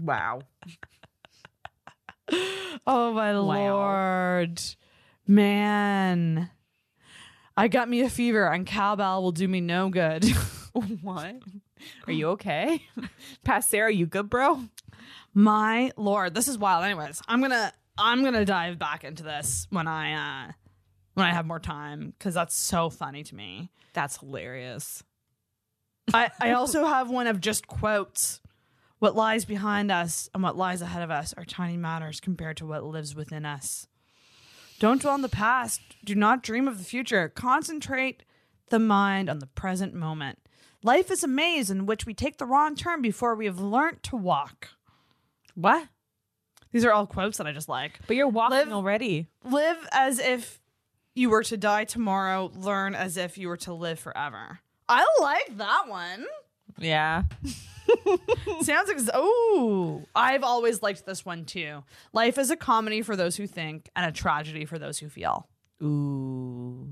Wow. 0.00 0.40
Oh 2.84 3.12
my 3.12 3.32
Wow. 3.32 3.40
lord, 3.40 4.60
man! 5.28 6.50
I 7.56 7.68
got 7.68 7.88
me 7.88 8.00
a 8.00 8.10
fever, 8.10 8.46
and 8.46 8.66
cowbell 8.66 9.22
will 9.22 9.32
do 9.32 9.46
me 9.46 9.60
no 9.60 9.88
good. 9.88 10.24
what? 11.02 11.36
Are 12.06 12.12
you 12.12 12.30
okay? 12.30 12.82
Past 13.44 13.70
Sarah, 13.70 13.92
you 13.92 14.06
good, 14.06 14.28
bro? 14.28 14.64
My 15.32 15.92
lord, 15.96 16.34
this 16.34 16.48
is 16.48 16.58
wild. 16.58 16.84
Anyways, 16.84 17.22
I'm 17.28 17.40
gonna 17.40 17.72
I'm 17.96 18.24
gonna 18.24 18.44
dive 18.44 18.78
back 18.78 19.04
into 19.04 19.22
this 19.22 19.66
when 19.70 19.86
I 19.86 20.46
uh 20.48 20.52
when 21.14 21.26
I 21.26 21.32
have 21.32 21.46
more 21.46 21.60
time 21.60 22.14
because 22.18 22.34
that's 22.34 22.54
so 22.54 22.90
funny 22.90 23.22
to 23.24 23.34
me. 23.34 23.70
That's 23.92 24.18
hilarious. 24.18 25.02
I 26.12 26.30
I 26.40 26.52
also 26.52 26.84
have 26.86 27.10
one 27.10 27.26
of 27.26 27.40
just 27.40 27.66
quotes. 27.66 28.40
What 29.00 29.16
lies 29.16 29.44
behind 29.44 29.92
us 29.92 30.30
and 30.32 30.42
what 30.42 30.56
lies 30.56 30.80
ahead 30.80 31.02
of 31.02 31.10
us 31.10 31.34
are 31.36 31.44
tiny 31.44 31.76
matters 31.76 32.20
compared 32.20 32.56
to 32.58 32.66
what 32.66 32.84
lives 32.84 33.14
within 33.14 33.44
us. 33.44 33.86
Don't 34.78 35.00
dwell 35.00 35.14
on 35.14 35.22
the 35.22 35.28
past. 35.28 35.80
Do 36.04 36.14
not 36.14 36.42
dream 36.42 36.68
of 36.68 36.78
the 36.78 36.84
future. 36.84 37.28
Concentrate 37.28 38.22
the 38.70 38.78
mind 38.78 39.28
on 39.30 39.38
the 39.38 39.46
present 39.46 39.94
moment. 39.94 40.38
Life 40.82 41.10
is 41.10 41.24
a 41.24 41.28
maze 41.28 41.70
in 41.70 41.86
which 41.86 42.04
we 42.06 42.12
take 42.12 42.36
the 42.38 42.44
wrong 42.46 42.74
turn 42.74 43.00
before 43.00 43.34
we 43.34 43.46
have 43.46 43.58
learnt 43.58 44.02
to 44.04 44.16
walk. 44.16 44.68
What? 45.54 45.88
These 46.72 46.84
are 46.84 46.92
all 46.92 47.06
quotes 47.06 47.38
that 47.38 47.46
I 47.46 47.52
just 47.52 47.68
like. 47.68 48.00
But 48.06 48.16
you're 48.16 48.28
walking 48.28 48.58
Live- 48.58 48.72
already. 48.72 49.28
live 49.44 49.86
as 49.92 50.18
if 50.18 50.60
you 51.14 51.30
were 51.30 51.44
to 51.44 51.56
die 51.56 51.84
tomorrow, 51.84 52.50
learn 52.54 52.94
as 52.94 53.16
if 53.16 53.38
you 53.38 53.48
were 53.48 53.56
to 53.58 53.72
live 53.72 54.00
forever. 54.00 54.58
I 54.88 55.06
like 55.20 55.56
that 55.56 55.84
one. 55.88 56.26
Yeah. 56.78 57.22
Sounds 58.62 58.90
ex- 58.90 59.10
oh, 59.12 60.02
I've 60.14 60.42
always 60.42 60.82
liked 60.82 61.06
this 61.06 61.24
one 61.24 61.44
too. 61.44 61.84
Life 62.12 62.38
is 62.38 62.50
a 62.50 62.56
comedy 62.56 63.02
for 63.02 63.16
those 63.16 63.36
who 63.36 63.46
think 63.46 63.90
and 63.96 64.06
a 64.06 64.12
tragedy 64.12 64.64
for 64.64 64.78
those 64.78 64.98
who 64.98 65.08
feel. 65.08 65.48
Ooh. 65.82 66.88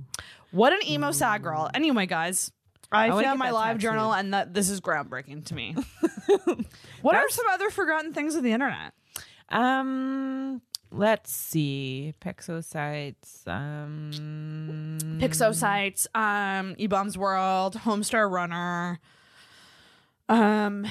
What 0.50 0.72
an 0.72 0.80
emo 0.86 1.12
sad 1.12 1.42
girl. 1.42 1.70
Anyway, 1.72 2.06
guys, 2.06 2.52
I, 2.90 3.08
wanna 3.08 3.22
found 3.22 3.34
get 3.34 3.38
my 3.38 3.46
that 3.46 3.54
live 3.54 3.66
tattooed. 3.66 3.80
journal 3.80 4.12
and 4.14 4.34
that 4.34 4.52
this 4.54 4.68
is 4.68 4.80
groundbreaking 4.80 5.46
to 5.46 5.54
me. 5.54 5.74
what 7.02 7.14
are 7.14 7.28
some 7.30 7.46
other 7.50 7.70
forgotten 7.70 8.12
things 8.12 8.34
of 8.34 8.42
the 8.42 8.52
internet? 8.52 8.92
Um, 9.48 10.60
let's 10.90 11.32
see. 11.32 12.12
Pixosites. 12.20 13.46
Um, 13.48 14.98
Pixosites, 15.20 16.06
um, 16.14 16.74
eBaum's 16.76 17.16
World, 17.16 17.76
Homestar 17.76 18.30
Runner, 18.30 19.00
um, 20.28 20.86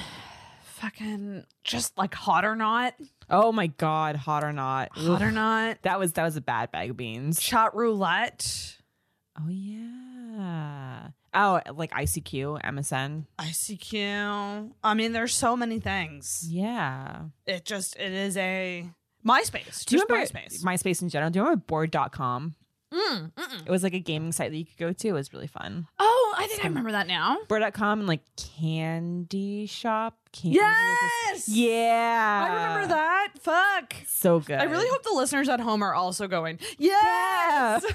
fucking 0.62 1.44
just 1.64 1.96
like 1.98 2.14
Hot 2.14 2.44
or 2.44 2.56
Not, 2.56 2.94
Oh 3.30 3.52
my 3.52 3.68
god, 3.68 4.16
hot 4.16 4.44
or 4.44 4.52
not? 4.52 4.90
Hot 4.92 5.22
Ugh. 5.22 5.22
or 5.22 5.30
Not, 5.32 5.78
That 5.82 5.98
was 5.98 6.12
that 6.14 6.24
was 6.24 6.36
a 6.36 6.40
bad 6.40 6.70
bag 6.72 6.90
of 6.90 6.96
beans. 6.96 7.40
Chat 7.40 7.74
Roulette, 7.74 8.76
Oh 9.38 9.48
yeah. 9.48 11.08
Oh, 11.34 11.60
like 11.74 11.90
ICQ, 11.92 12.60
MSN. 12.62 13.24
ICQ. 13.38 14.72
I 14.84 14.94
mean, 14.94 15.12
there's 15.12 15.34
so 15.34 15.56
many 15.56 15.80
things. 15.80 16.44
Yeah. 16.46 17.22
It 17.46 17.64
just 17.64 17.96
it 17.96 18.12
is 18.12 18.36
a 18.36 18.86
MySpace. 19.26 19.86
Do 19.86 19.96
you 19.96 20.02
remember 20.06 20.26
MySpace? 20.26 20.62
MySpace 20.62 21.00
in 21.00 21.08
general? 21.08 21.30
Do 21.30 21.38
you 21.38 21.42
remember 21.44 21.64
bored.com? 21.66 22.54
Mm. 22.92 23.32
It 23.66 23.70
was 23.70 23.82
like 23.82 23.94
a 23.94 23.98
gaming 23.98 24.32
site 24.32 24.50
that 24.50 24.56
you 24.56 24.64
could 24.64 24.76
go 24.76 24.92
to. 24.92 25.08
It 25.08 25.12
was 25.12 25.32
really 25.32 25.46
fun. 25.46 25.86
Oh, 25.98 26.34
I 26.36 26.46
think 26.46 26.64
I 26.64 26.68
remember 26.68 26.92
that 26.92 27.06
now. 27.06 27.38
Bored.com 27.48 28.00
and 28.00 28.08
like 28.08 28.20
Candy 28.36 29.66
Shop. 29.66 30.16
Candy 30.32 30.56
Yes. 30.58 31.48
Yeah. 31.48 32.48
I 32.48 32.54
remember 32.54 32.94
that. 32.94 33.28
Fuck. 33.40 33.94
So 34.06 34.40
good. 34.40 34.58
I 34.58 34.64
really 34.64 34.88
hope 34.88 35.02
the 35.02 35.12
listeners 35.12 35.48
at 35.48 35.60
home 35.60 35.82
are 35.82 35.94
also 35.94 36.26
going. 36.28 36.58
Yes. 36.78 37.84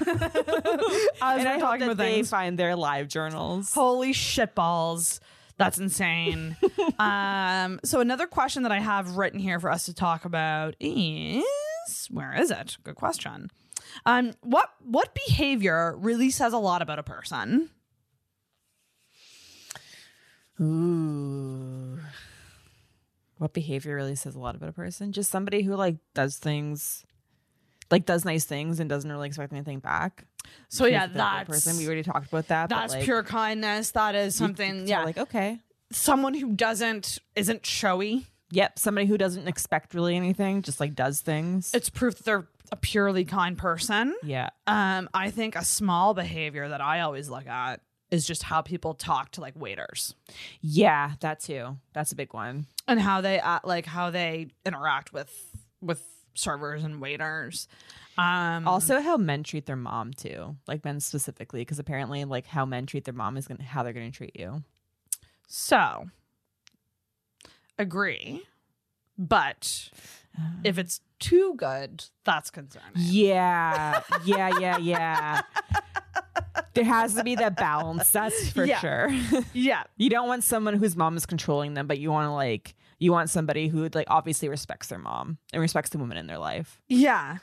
and 1.40 1.48
I 1.48 1.52
hope 1.54 1.60
talking 1.60 1.80
that 1.80 1.92
about 1.92 1.96
they 1.98 2.14
things. 2.16 2.30
find 2.30 2.58
their 2.58 2.76
live 2.76 3.08
journals. 3.08 3.72
Holy 3.72 4.12
shitballs. 4.12 5.20
That's 5.58 5.78
insane. 5.78 6.56
um, 6.98 7.80
so 7.84 8.00
another 8.00 8.26
question 8.26 8.62
that 8.62 8.72
I 8.72 8.78
have 8.78 9.16
written 9.16 9.40
here 9.40 9.58
for 9.58 9.70
us 9.70 9.86
to 9.86 9.94
talk 9.94 10.24
about 10.24 10.74
is 10.80 11.44
where 12.10 12.34
is 12.40 12.50
it? 12.50 12.78
Good 12.84 12.94
question. 12.94 13.50
Um, 14.06 14.32
what 14.42 14.70
what 14.82 15.14
behavior 15.26 15.96
really 15.98 16.30
says 16.30 16.52
a 16.52 16.58
lot 16.58 16.82
about 16.82 16.98
a 16.98 17.02
person? 17.02 17.70
Ooh. 20.60 22.00
What 23.38 23.52
behavior 23.52 23.94
really 23.94 24.16
says 24.16 24.34
a 24.34 24.40
lot 24.40 24.56
about 24.56 24.70
a 24.70 24.72
person? 24.72 25.12
Just 25.12 25.30
somebody 25.30 25.62
who 25.62 25.74
like 25.76 25.96
does 26.14 26.36
things, 26.36 27.04
like 27.90 28.04
does 28.04 28.24
nice 28.24 28.44
things 28.44 28.80
and 28.80 28.90
doesn't 28.90 29.10
really 29.10 29.28
expect 29.28 29.52
anything 29.52 29.78
back. 29.78 30.24
So 30.68 30.86
yeah, 30.86 31.06
the 31.06 31.18
type 31.18 31.42
of 31.42 31.48
that's 31.48 31.64
person. 31.64 31.78
We 31.78 31.86
already 31.86 32.02
talked 32.02 32.28
about 32.28 32.48
that. 32.48 32.68
that's 32.68 32.94
like, 32.94 33.04
pure 33.04 33.22
kindness. 33.22 33.92
That 33.92 34.14
is 34.14 34.34
something. 34.34 34.88
Yeah, 34.88 35.04
like 35.04 35.18
okay. 35.18 35.60
someone 35.92 36.34
who 36.34 36.52
doesn't 36.52 37.18
isn't 37.36 37.64
showy. 37.64 38.26
Yep, 38.50 38.78
somebody 38.78 39.06
who 39.06 39.18
doesn't 39.18 39.46
expect 39.46 39.92
really 39.94 40.16
anything, 40.16 40.62
just 40.62 40.80
like 40.80 40.94
does 40.94 41.20
things. 41.20 41.72
It's 41.74 41.90
proof 41.90 42.16
that 42.16 42.24
they're 42.24 42.48
a 42.72 42.76
purely 42.76 43.24
kind 43.24 43.56
person. 43.58 44.14
yeah. 44.22 44.50
Um, 44.66 45.08
I 45.14 45.30
think 45.30 45.54
a 45.56 45.64
small 45.64 46.14
behavior 46.14 46.68
that 46.68 46.80
I 46.80 47.00
always 47.00 47.28
look 47.28 47.46
at 47.46 47.80
is 48.10 48.26
just 48.26 48.42
how 48.42 48.62
people 48.62 48.94
talk 48.94 49.30
to 49.32 49.42
like 49.42 49.54
waiters 49.54 50.14
Yeah, 50.62 51.12
that 51.20 51.40
too. 51.40 51.76
That's 51.92 52.12
a 52.12 52.16
big 52.16 52.32
one. 52.32 52.66
and 52.86 52.98
how 53.00 53.20
they 53.20 53.38
act, 53.38 53.66
like 53.66 53.84
how 53.86 54.10
they 54.10 54.48
interact 54.64 55.12
with 55.12 55.30
with 55.82 56.02
servers 56.34 56.84
and 56.84 57.00
waiters. 57.02 57.68
Um, 58.16 58.66
Also, 58.66 59.00
how 59.00 59.16
men 59.18 59.42
treat 59.42 59.66
their 59.66 59.76
mom 59.76 60.12
too, 60.12 60.56
like 60.66 60.84
men 60.84 61.00
specifically, 61.00 61.60
because 61.60 61.78
apparently, 61.78 62.24
like 62.24 62.46
how 62.46 62.64
men 62.64 62.86
treat 62.86 63.04
their 63.04 63.14
mom 63.14 63.36
is 63.36 63.46
gonna 63.46 63.62
how 63.62 63.82
they're 63.82 63.92
gonna 63.92 64.10
treat 64.10 64.34
you. 64.38 64.62
so 65.46 66.08
agree, 67.78 68.42
but 69.16 69.90
if 70.64 70.78
it's 70.78 71.00
too 71.18 71.54
good, 71.56 72.04
that's 72.24 72.50
concerning. 72.50 72.88
Yeah, 72.94 74.02
yeah, 74.24 74.58
yeah, 74.60 74.78
yeah. 74.78 75.40
there 76.74 76.84
has 76.84 77.14
to 77.14 77.24
be 77.24 77.34
that 77.36 77.56
balance. 77.56 78.10
That's 78.10 78.50
for 78.50 78.64
Yeah. 78.64 78.78
sure. 78.78 79.08
Yeah, 79.52 79.82
you 79.96 80.10
don't 80.10 80.28
want 80.28 80.44
someone 80.44 80.74
whose 80.74 80.96
mom 80.96 81.16
is 81.16 81.26
controlling 81.26 81.74
them, 81.74 81.86
but 81.86 81.98
you 81.98 82.10
want 82.10 82.26
to 82.26 82.32
like 82.32 82.74
you 83.00 83.12
want 83.12 83.30
somebody 83.30 83.68
who 83.68 83.88
like 83.94 84.06
obviously 84.10 84.48
respects 84.48 84.88
their 84.88 84.98
mom 84.98 85.38
and 85.52 85.60
respects 85.62 85.90
the 85.90 85.98
woman 85.98 86.16
in 86.16 86.26
their 86.26 86.38
life. 86.38 86.80
Yeah. 86.88 87.38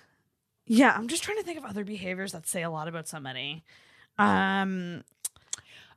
Yeah, 0.67 0.93
I'm 0.97 1.07
just 1.07 1.23
trying 1.23 1.37
to 1.37 1.43
think 1.43 1.57
of 1.57 1.65
other 1.65 1.83
behaviors 1.83 2.31
that 2.31 2.47
say 2.47 2.63
a 2.63 2.69
lot 2.69 2.87
about 2.87 3.07
somebody. 3.07 3.63
Um 4.17 5.03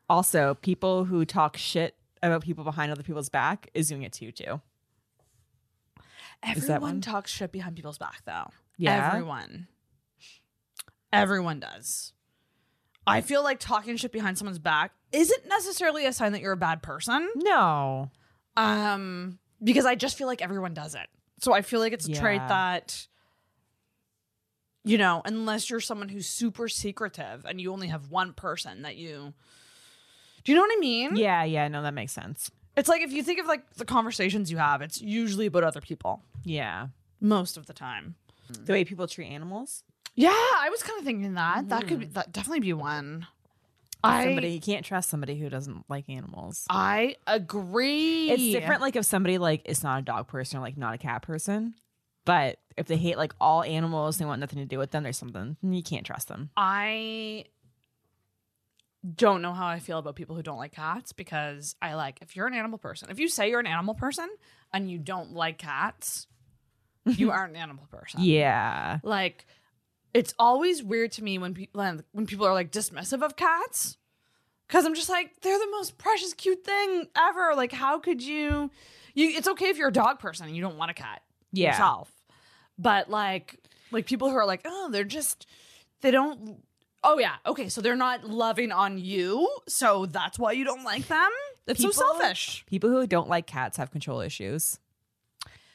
Also, 0.08 0.54
people 0.54 1.04
who 1.04 1.24
talk 1.24 1.56
shit 1.56 1.94
about 2.22 2.42
people 2.42 2.64
behind 2.64 2.90
other 2.92 3.02
people's 3.02 3.28
back 3.28 3.70
is 3.74 3.88
doing 3.88 4.02
it 4.02 4.12
to 4.14 4.24
you 4.24 4.32
too. 4.32 4.60
Everyone 6.42 7.00
talks 7.00 7.30
shit 7.30 7.52
behind 7.52 7.76
people's 7.76 7.98
back 7.98 8.22
though. 8.24 8.50
Yeah. 8.76 9.08
Everyone. 9.08 9.66
Everyone 11.12 11.60
does. 11.60 12.12
I 13.06 13.22
feel 13.22 13.42
like 13.42 13.58
talking 13.58 13.96
shit 13.96 14.12
behind 14.12 14.36
someone's 14.36 14.58
back 14.58 14.92
isn't 15.12 15.48
necessarily 15.48 16.04
a 16.04 16.12
sign 16.12 16.32
that 16.32 16.42
you're 16.42 16.52
a 16.52 16.56
bad 16.58 16.82
person. 16.82 17.28
No. 17.36 18.10
Um 18.56 19.38
because 19.62 19.86
I 19.86 19.94
just 19.94 20.16
feel 20.16 20.26
like 20.26 20.42
everyone 20.42 20.74
does 20.74 20.94
it. 20.94 21.06
So 21.40 21.52
I 21.52 21.62
feel 21.62 21.80
like 21.80 21.92
it's 21.92 22.06
a 22.06 22.12
trait 22.12 22.42
that 22.48 23.06
you 24.84 24.96
know, 24.96 25.22
unless 25.24 25.68
you're 25.68 25.80
someone 25.80 26.08
who's 26.08 26.26
super 26.28 26.68
secretive 26.68 27.44
and 27.44 27.60
you 27.60 27.72
only 27.72 27.88
have 27.88 28.10
one 28.10 28.32
person 28.32 28.82
that 28.82 28.96
you. 28.96 29.34
Do 30.44 30.52
you 30.52 30.56
know 30.56 30.62
what 30.62 30.72
I 30.76 30.80
mean? 30.80 31.16
Yeah, 31.16 31.44
yeah, 31.44 31.68
no, 31.68 31.82
that 31.82 31.94
makes 31.94 32.12
sense. 32.12 32.50
It's 32.76 32.88
like 32.88 33.02
if 33.02 33.12
you 33.12 33.22
think 33.22 33.40
of 33.40 33.46
like 33.46 33.74
the 33.74 33.84
conversations 33.84 34.50
you 34.50 34.58
have, 34.58 34.82
it's 34.82 35.00
usually 35.00 35.46
about 35.46 35.64
other 35.64 35.80
people 35.80 36.22
Yeah. 36.44 36.88
most 37.20 37.56
of 37.56 37.66
the 37.66 37.72
time. 37.72 38.14
Mm. 38.52 38.66
The 38.66 38.72
way 38.72 38.84
people 38.84 39.06
treat 39.08 39.26
animals. 39.26 39.82
Yeah, 40.14 40.30
I 40.30 40.68
was 40.70 40.82
kind 40.82 40.98
of 40.98 41.04
thinking 41.04 41.34
that 41.34 41.68
that 41.68 41.86
could 41.86 42.00
be, 42.00 42.06
mm. 42.06 42.14
that 42.14 42.32
definitely 42.32 42.60
be 42.60 42.72
one. 42.72 43.26
I 44.02 44.24
somebody 44.24 44.50
you 44.50 44.60
can't 44.60 44.84
trust 44.84 45.10
somebody 45.10 45.36
who 45.38 45.48
doesn't 45.48 45.84
like 45.88 46.08
animals. 46.08 46.64
I 46.70 47.16
agree. 47.26 48.30
It's 48.30 48.52
different 48.52 48.80
like 48.80 48.94
if 48.96 49.04
somebody 49.04 49.38
like 49.38 49.62
is 49.64 49.82
not 49.82 49.98
a 50.00 50.02
dog 50.02 50.28
person 50.28 50.58
or 50.58 50.62
like 50.62 50.76
not 50.76 50.94
a 50.94 50.98
cat 50.98 51.22
person. 51.22 51.74
But 52.24 52.58
if 52.76 52.86
they 52.86 52.96
hate 52.96 53.16
like 53.16 53.32
all 53.40 53.62
animals, 53.62 54.18
they 54.18 54.24
want 54.24 54.40
nothing 54.40 54.58
to 54.58 54.66
do 54.66 54.78
with 54.78 54.90
them, 54.90 55.02
there's 55.02 55.16
something 55.16 55.56
you 55.62 55.82
can't 55.82 56.06
trust 56.06 56.28
them. 56.28 56.50
I 56.56 57.46
don't 59.16 59.42
know 59.42 59.52
how 59.52 59.66
I 59.66 59.78
feel 59.78 59.98
about 59.98 60.16
people 60.16 60.36
who 60.36 60.42
don't 60.42 60.58
like 60.58 60.72
cats 60.72 61.12
because 61.12 61.76
I 61.80 61.94
like 61.94 62.18
if 62.20 62.36
you're 62.36 62.46
an 62.46 62.54
animal 62.54 62.78
person, 62.78 63.10
if 63.10 63.18
you 63.18 63.28
say 63.28 63.50
you're 63.50 63.60
an 63.60 63.66
animal 63.66 63.94
person 63.94 64.28
and 64.72 64.90
you 64.90 64.98
don't 64.98 65.32
like 65.32 65.58
cats, 65.58 66.26
you 67.04 67.30
aren't 67.32 67.50
an 67.54 67.56
animal 67.62 67.86
person. 67.90 68.20
Yeah. 68.22 68.98
Like 69.02 69.46
it's 70.14 70.34
always 70.38 70.82
weird 70.82 71.12
to 71.12 71.24
me 71.24 71.38
when 71.38 71.54
people 71.54 72.00
when 72.12 72.26
people 72.26 72.46
are 72.46 72.54
like 72.54 72.72
dismissive 72.72 73.22
of 73.22 73.36
cats 73.36 73.96
cuz 74.68 74.84
I'm 74.84 74.94
just 74.94 75.08
like 75.08 75.40
they're 75.42 75.58
the 75.58 75.70
most 75.70 75.98
precious 75.98 76.34
cute 76.34 76.64
thing 76.64 77.06
ever. 77.16 77.54
Like 77.54 77.72
how 77.72 77.98
could 77.98 78.22
you 78.22 78.70
you 79.14 79.30
it's 79.30 79.48
okay 79.48 79.66
if 79.68 79.78
you're 79.78 79.88
a 79.88 79.92
dog 79.92 80.18
person 80.18 80.46
and 80.46 80.56
you 80.56 80.62
don't 80.62 80.76
want 80.76 80.90
a 80.90 80.94
cat 80.94 81.22
Yeah. 81.52 81.68
yourself. 81.70 82.10
But 82.78 83.08
like 83.10 83.58
like 83.90 84.06
people 84.06 84.28
who 84.30 84.36
are 84.36 84.46
like, 84.46 84.62
"Oh, 84.64 84.88
they're 84.90 85.04
just 85.04 85.46
they 86.02 86.10
don't 86.10 86.62
Oh 87.04 87.18
yeah. 87.18 87.36
Okay, 87.46 87.68
so 87.68 87.80
they're 87.80 87.96
not 87.96 88.24
loving 88.24 88.72
on 88.72 88.98
you, 88.98 89.48
so 89.68 90.06
that's 90.06 90.38
why 90.38 90.52
you 90.52 90.64
don't 90.64 90.84
like 90.84 91.06
them? 91.08 91.30
It's 91.66 91.82
so 91.82 91.90
selfish. 91.90 92.64
People 92.66 92.90
who 92.90 93.06
don't 93.06 93.28
like 93.28 93.46
cats 93.46 93.76
have 93.76 93.90
control 93.90 94.20
issues. 94.20 94.78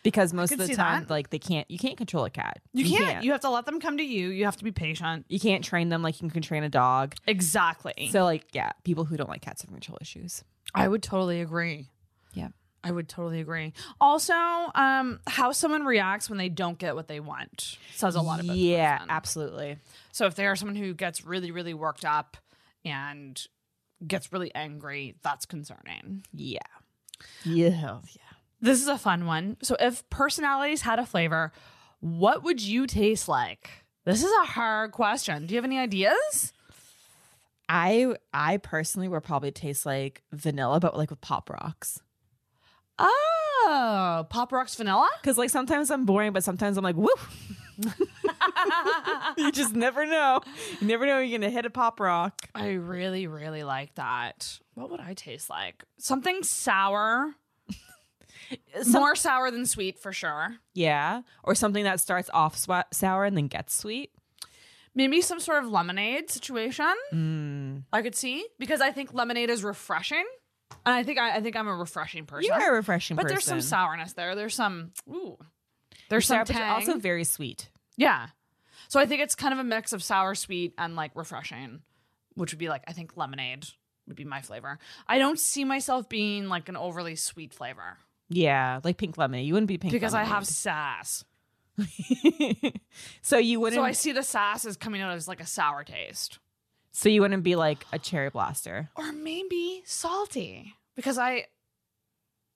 Because 0.03 0.33
most 0.33 0.51
of 0.51 0.57
the 0.57 0.67
time, 0.75 1.03
that. 1.03 1.09
like 1.09 1.29
they 1.29 1.39
can't 1.39 1.69
you 1.71 1.79
can't 1.79 1.95
control 1.95 2.25
a 2.25 2.29
cat. 2.29 2.59
You 2.73 2.85
can't. 2.85 3.23
You 3.23 3.31
have 3.31 3.41
to 3.41 3.49
let 3.49 3.65
them 3.65 3.79
come 3.79 3.97
to 3.97 4.03
you. 4.03 4.29
You 4.29 4.43
have 4.45 4.57
to 4.57 4.63
be 4.63 4.71
patient. 4.71 5.25
You 5.29 5.39
can't 5.39 5.63
train 5.63 5.87
them 5.87 6.01
like 6.01 6.21
you 6.21 6.29
can 6.29 6.41
train 6.41 6.63
a 6.63 6.69
dog. 6.69 7.15
Exactly. 7.25 8.09
So 8.11 8.25
like 8.25 8.47
yeah, 8.51 8.71
people 8.83 9.05
who 9.05 9.15
don't 9.15 9.29
like 9.29 9.41
cats 9.41 9.61
have 9.61 9.71
control 9.71 9.97
issues. 10.01 10.43
I 10.75 10.87
would 10.89 11.03
totally 11.03 11.39
agree. 11.39 11.89
I 12.83 12.91
would 12.91 13.07
totally 13.07 13.39
agree. 13.39 13.73
Also, 14.01 14.33
um, 14.33 15.19
how 15.27 15.51
someone 15.53 15.83
reacts 15.85 16.29
when 16.29 16.37
they 16.37 16.49
don't 16.49 16.77
get 16.77 16.95
what 16.95 17.07
they 17.07 17.19
want 17.21 17.77
says 17.93 18.15
a 18.15 18.21
lot 18.21 18.39
about 18.41 18.53
the 18.53 18.59
Yeah, 18.59 18.97
person. 18.97 19.09
absolutely. 19.09 19.77
So 20.11 20.25
if 20.25 20.35
they 20.35 20.45
are 20.45 20.55
someone 20.55 20.75
who 20.75 20.93
gets 20.93 21.23
really, 21.25 21.51
really 21.51 21.73
worked 21.73 22.03
up 22.03 22.35
and 22.83 23.41
gets 24.05 24.33
really 24.33 24.53
angry, 24.53 25.15
that's 25.23 25.45
concerning. 25.45 26.25
Yeah. 26.33 26.59
Yeah. 27.45 27.99
Yeah. 28.13 28.21
This 28.59 28.81
is 28.81 28.87
a 28.87 28.97
fun 28.97 29.25
one. 29.25 29.57
So 29.63 29.77
if 29.79 30.07
personalities 30.09 30.81
had 30.81 30.99
a 30.99 31.05
flavor, 31.05 31.53
what 32.01 32.43
would 32.43 32.61
you 32.61 32.85
taste 32.85 33.29
like? 33.29 33.69
This 34.03 34.23
is 34.23 34.31
a 34.41 34.45
hard 34.45 34.91
question. 34.91 35.45
Do 35.45 35.53
you 35.53 35.57
have 35.57 35.63
any 35.65 35.79
ideas? 35.79 36.51
I 37.69 38.15
I 38.33 38.57
personally 38.57 39.07
would 39.07 39.23
probably 39.23 39.51
taste 39.51 39.85
like 39.85 40.21
vanilla, 40.31 40.79
but 40.79 40.97
like 40.97 41.09
with 41.09 41.21
pop 41.21 41.49
rocks. 41.49 41.99
Oh, 42.99 44.25
Pop 44.29 44.51
Rocks 44.51 44.75
vanilla? 44.75 45.09
Because 45.21 45.37
like 45.37 45.49
sometimes 45.49 45.89
I'm 45.91 46.05
boring, 46.05 46.33
but 46.33 46.43
sometimes 46.43 46.77
I'm 46.77 46.83
like, 46.83 46.95
woo. 46.95 47.09
you 49.37 49.51
just 49.51 49.73
never 49.73 50.05
know. 50.05 50.41
You 50.79 50.87
never 50.87 51.05
know 51.05 51.19
you're 51.19 51.37
gonna 51.37 51.49
hit 51.49 51.65
a 51.65 51.69
pop 51.69 51.99
rock. 51.99 52.41
I 52.53 52.73
really, 52.73 53.27
really 53.27 53.63
like 53.63 53.95
that. 53.95 54.59
What 54.75 54.91
would 54.91 54.99
I 54.99 55.13
taste 55.13 55.49
like? 55.49 55.83
Something 55.97 56.43
sour. 56.43 57.33
More 58.87 59.15
sour 59.15 59.49
than 59.49 59.65
sweet 59.65 59.97
for 59.97 60.13
sure. 60.13 60.57
Yeah. 60.73 61.21
Or 61.43 61.55
something 61.55 61.83
that 61.83 61.99
starts 61.99 62.29
off 62.33 62.55
swa- 62.55 62.83
sour 62.91 63.25
and 63.25 63.35
then 63.35 63.47
gets 63.47 63.73
sweet. 63.75 64.11
Maybe 64.95 65.21
some 65.21 65.39
sort 65.39 65.63
of 65.63 65.71
lemonade 65.71 66.29
situation. 66.29 66.93
Mm. 67.11 67.83
I 67.91 68.03
could 68.03 68.13
see 68.15 68.45
because 68.59 68.79
I 68.81 68.91
think 68.91 69.13
lemonade 69.13 69.49
is 69.49 69.63
refreshing, 69.63 70.25
and 70.85 70.95
I 70.95 71.03
think 71.03 71.19
I, 71.19 71.37
I 71.37 71.41
think 71.41 71.55
I'm 71.55 71.67
a 71.67 71.75
refreshing 71.75 72.25
person. 72.25 72.45
You 72.47 72.53
are 72.53 72.73
a 72.73 72.75
refreshing 72.75 73.17
person. 73.17 73.27
but 73.27 73.33
person. 73.35 73.51
there's 73.53 73.67
some 73.67 73.87
sourness 73.89 74.13
there. 74.13 74.35
There's 74.35 74.55
some 74.55 74.91
ooh. 75.09 75.37
There's 76.09 76.25
Sour, 76.27 76.45
some 76.45 76.55
but 76.55 76.59
you're 76.59 76.67
tang. 76.67 76.75
also 76.87 76.99
very 76.99 77.23
sweet. 77.23 77.69
yeah. 77.97 78.27
So 78.89 78.99
I 78.99 79.05
think 79.07 79.21
it's 79.23 79.33
kind 79.33 79.53
of 79.53 79.59
a 79.59 79.63
mix 79.63 79.91
of 79.93 80.03
sour, 80.03 80.35
sweet, 80.35 80.73
and 80.77 80.95
like 80.95 81.11
refreshing, 81.15 81.81
which 82.35 82.51
would 82.51 82.59
be 82.59 82.69
like 82.69 82.83
I 82.87 82.93
think 82.93 83.17
lemonade 83.17 83.65
would 84.07 84.15
be 84.15 84.25
my 84.25 84.41
flavor. 84.41 84.77
I 85.07 85.17
don't 85.17 85.39
see 85.39 85.63
myself 85.63 86.09
being 86.09 86.47
like 86.49 86.69
an 86.69 86.75
overly 86.75 87.15
sweet 87.15 87.53
flavor 87.53 87.97
Yeah, 88.29 88.81
like 88.83 88.97
pink 88.97 89.17
lemonade. 89.17 89.47
You 89.47 89.53
wouldn't 89.53 89.69
be 89.69 89.77
pink 89.79 89.93
because 89.93 90.13
I 90.13 90.23
have 90.25 90.45
sass. 90.45 91.23
so 93.21 93.37
you 93.37 93.59
wouldn't. 93.59 93.79
So 93.79 93.83
I 93.83 93.93
see 93.93 94.11
the 94.11 94.21
sass 94.23 94.65
as 94.65 94.77
coming 94.77 95.01
out 95.01 95.13
as 95.13 95.27
like 95.27 95.39
a 95.41 95.45
sour 95.45 95.83
taste. 95.83 96.39
So 96.93 97.09
you 97.09 97.19
wouldn't 97.21 97.43
be 97.43 97.55
like 97.57 97.85
a 97.91 97.99
cherry 97.99 98.29
blaster. 98.29 98.89
or 98.95 99.11
maybe 99.11 99.81
salty 99.85 100.73
because 100.95 101.17
I 101.17 101.47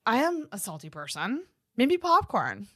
I 0.06 0.18
am 0.24 0.48
a 0.54 0.58
salty 0.58 0.90
person. 0.90 1.44
Maybe 1.76 1.98
popcorn. 1.98 2.68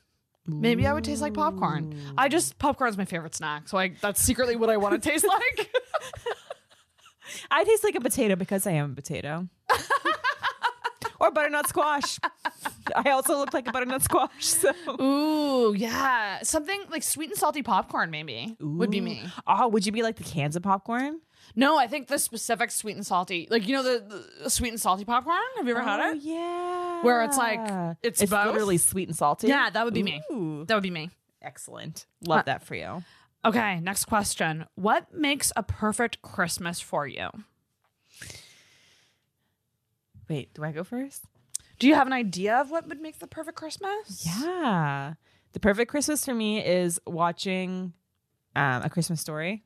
Maybe 0.45 0.85
I 0.87 0.91
would 0.93 1.03
taste 1.03 1.21
like 1.21 1.33
popcorn. 1.35 1.95
I 2.17 2.27
just 2.27 2.57
popcorn's 2.59 2.97
my 2.97 3.05
favorite 3.05 3.35
snack, 3.35 3.69
so 3.69 3.77
I 3.77 3.93
that's 4.01 4.21
secretly 4.21 4.55
what 4.57 4.69
I 4.69 4.77
want 4.77 5.01
to 5.01 5.09
taste 5.09 5.25
like. 5.25 5.71
I 7.51 7.63
taste 7.63 7.83
like 7.83 7.95
a 7.95 8.01
potato 8.01 8.35
because 8.35 8.67
I 8.67 8.71
am 8.71 8.91
a 8.91 8.95
potato. 8.95 9.47
or 11.19 11.31
butternut 11.31 11.67
squash. 11.69 12.19
I 12.95 13.11
also 13.11 13.37
look 13.37 13.53
like 13.53 13.67
a 13.67 13.71
butternut 13.71 14.01
squash. 14.01 14.45
So 14.45 14.71
Ooh, 14.99 15.73
yeah, 15.73 16.41
something 16.41 16.81
like 16.89 17.03
sweet 17.03 17.29
and 17.29 17.37
salty 17.39 17.61
popcorn 17.61 18.09
maybe 18.11 18.57
would 18.59 18.89
be 18.91 18.99
me. 18.99 19.23
Oh, 19.47 19.67
would 19.69 19.85
you 19.85 19.91
be 19.91 20.01
like 20.03 20.15
the 20.17 20.23
cans 20.23 20.55
of 20.55 20.63
popcorn? 20.63 21.21
No, 21.55 21.77
I 21.77 21.87
think 21.87 22.07
the 22.07 22.17
specific 22.19 22.71
sweet 22.71 22.95
and 22.95 23.05
salty, 23.05 23.47
like 23.49 23.67
you 23.67 23.73
know 23.75 23.83
the, 23.83 24.23
the 24.43 24.49
sweet 24.49 24.69
and 24.69 24.79
salty 24.79 25.03
popcorn. 25.05 25.37
Have 25.57 25.65
you 25.67 25.73
ever 25.75 25.83
had 25.83 25.99
Oh, 25.99 26.11
it? 26.11 26.17
Yeah. 26.21 27.01
Where 27.03 27.23
it's 27.23 27.37
like, 27.37 27.97
it's 28.03 28.23
both? 28.25 28.47
literally 28.47 28.77
sweet 28.77 29.07
and 29.07 29.17
salty. 29.17 29.47
Yeah, 29.47 29.69
that 29.69 29.83
would 29.85 29.93
be 29.93 30.03
me. 30.03 30.21
Ooh, 30.31 30.65
That 30.67 30.75
would 30.75 30.83
be 30.83 30.91
me. 30.91 31.09
excellent. 31.41 32.05
Love 32.25 32.45
that 32.45 32.63
for 32.63 32.75
you. 32.75 33.03
Okay, 33.43 33.79
next 33.79 34.05
question. 34.05 34.65
What 34.75 35.13
makes 35.13 35.51
a 35.55 35.63
perfect 35.63 36.21
Christmas 36.21 36.79
for 36.79 37.07
you? 37.07 37.29
Wait, 40.29 40.53
do 40.53 40.63
I 40.63 40.71
go 40.71 40.83
first? 40.83 41.23
Do 41.79 41.87
you 41.87 41.95
have 41.95 42.07
an 42.07 42.13
idea 42.13 42.57
of 42.57 42.69
what 42.71 42.87
would 42.87 43.01
make 43.01 43.19
the 43.19 43.27
perfect 43.27 43.57
Christmas? 43.57 44.25
Yeah. 44.25 45.15
The 45.53 45.59
perfect 45.59 45.89
Christmas 45.91 46.23
for 46.23 46.33
me 46.33 46.63
is 46.63 46.99
watching 47.05 47.93
um, 48.55 48.83
a 48.83 48.89
Christmas 48.89 49.19
story 49.19 49.63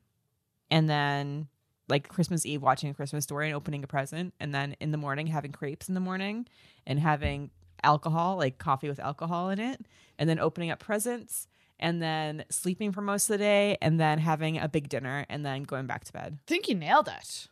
and 0.70 0.88
then 0.88 1.48
like 1.88 2.08
Christmas 2.08 2.44
Eve 2.44 2.62
watching 2.62 2.90
a 2.90 2.94
Christmas 2.94 3.24
story 3.24 3.46
and 3.46 3.54
opening 3.54 3.84
a 3.84 3.86
present 3.86 4.34
and 4.40 4.54
then 4.54 4.74
in 4.80 4.90
the 4.90 4.98
morning 4.98 5.28
having 5.28 5.52
crepes 5.52 5.88
in 5.88 5.94
the 5.94 6.00
morning 6.00 6.46
and 6.86 6.98
having 6.98 7.50
alcohol, 7.82 8.36
like 8.36 8.58
coffee 8.58 8.88
with 8.88 8.98
alcohol 8.98 9.50
in 9.50 9.58
it, 9.60 9.80
and 10.18 10.28
then 10.28 10.38
opening 10.38 10.70
up 10.70 10.78
presents 10.80 11.46
and 11.78 12.00
then 12.02 12.44
sleeping 12.50 12.90
for 12.90 13.02
most 13.02 13.28
of 13.28 13.34
the 13.34 13.38
day 13.38 13.76
and 13.82 14.00
then 14.00 14.18
having 14.18 14.58
a 14.58 14.68
big 14.68 14.88
dinner 14.88 15.26
and 15.28 15.44
then 15.44 15.62
going 15.62 15.86
back 15.86 16.04
to 16.04 16.12
bed. 16.12 16.38
I 16.40 16.44
think 16.46 16.68
you 16.68 16.74
nailed 16.74 17.08
it. 17.08 17.48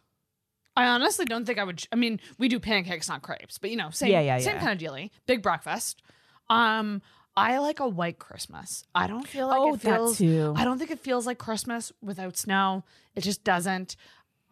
I 0.77 0.87
honestly 0.89 1.25
don't 1.27 1.45
think 1.45 1.59
I 1.61 1.65
would. 1.65 1.87
I 1.93 1.97
mean, 1.97 2.19
we 2.39 2.49
do 2.49 2.59
pancakes, 2.59 3.09
not 3.09 3.23
crepes, 3.23 3.59
but 3.59 3.71
you 3.71 3.77
know, 3.77 3.91
same, 3.91 4.11
Yeah, 4.11 4.21
yeah, 4.21 4.39
same 4.39 4.55
yeah. 4.57 4.61
kind 4.61 4.73
of 4.73 4.79
dealy. 4.79 5.13
Big 5.27 5.41
breakfast. 5.43 6.03
Um, 6.51 7.01
I 7.37 7.59
like 7.59 7.81
a 7.81 7.89
white 7.89 8.19
Christmas. 8.19 8.85
I 8.95 9.07
don't 9.07 9.27
feel 9.27 9.47
like 9.49 9.61
Oh, 9.61 9.75
it 9.75 9.81
that 9.83 9.97
feels. 9.97 10.19
too. 10.19 10.53
I 10.57 10.65
don't 10.65 10.79
think 10.79 10.91
it 10.91 11.01
feels 11.01 11.27
like 11.27 11.39
Christmas 11.39 11.93
without 12.03 12.37
snow. 12.37 12.85
It 13.15 13.23
just 13.23 13.45
doesn't. 13.45 13.97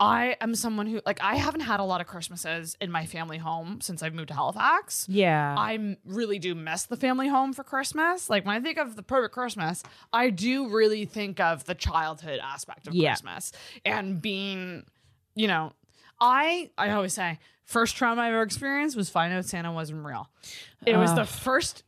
I 0.03 0.37
am 0.41 0.55
someone 0.57 0.87
who 0.89 1.01
like 1.07 1.21
I 1.23 1.37
haven't 1.37 1.61
had 1.61 1.79
a 1.79 1.85
lot 1.85 2.01
of 2.01 2.09
Christmases 2.09 2.77
in 2.81 2.91
my 2.91 3.07
family 3.07 3.39
home 3.39 3.81
since 3.81 4.03
I've 4.03 4.15
moved 4.15 4.29
to 4.29 4.35
Halifax. 4.35 5.07
Yeah. 5.09 5.55
I 5.57 5.97
really 6.05 6.41
do 6.41 6.57
miss 6.57 6.85
the 6.85 6.97
family 6.97 7.29
home 7.29 7.53
for 7.53 7.63
Christmas. 7.63 8.29
Like 8.29 8.45
when 8.45 8.57
I 8.57 8.61
think 8.61 8.79
of 8.79 8.97
the 8.97 9.03
perfect 9.05 9.33
Christmas, 9.33 9.83
I 10.13 10.31
do 10.31 10.69
really 10.69 11.05
think 11.05 11.39
of 11.39 11.65
the 11.67 11.75
childhood 11.77 12.41
aspect 12.43 12.89
of 12.89 12.95
Yeah. 12.95 13.11
Christmas 13.13 13.53
and 13.85 14.21
being, 14.21 14.85
you 15.37 15.47
know, 15.47 15.73
I 16.21 16.71
I 16.77 16.91
always 16.91 17.13
say 17.15 17.39
first 17.65 17.95
trauma 17.97 18.23
I 18.23 18.29
ever 18.29 18.43
experienced 18.43 18.97
was 18.97 19.09
finding 19.09 19.39
out 19.39 19.45
Santa 19.45 19.71
wasn't 19.73 20.05
real. 20.05 20.29
It 20.85 20.97
was 20.97 21.15
the 21.15 21.25
first. 21.25 21.85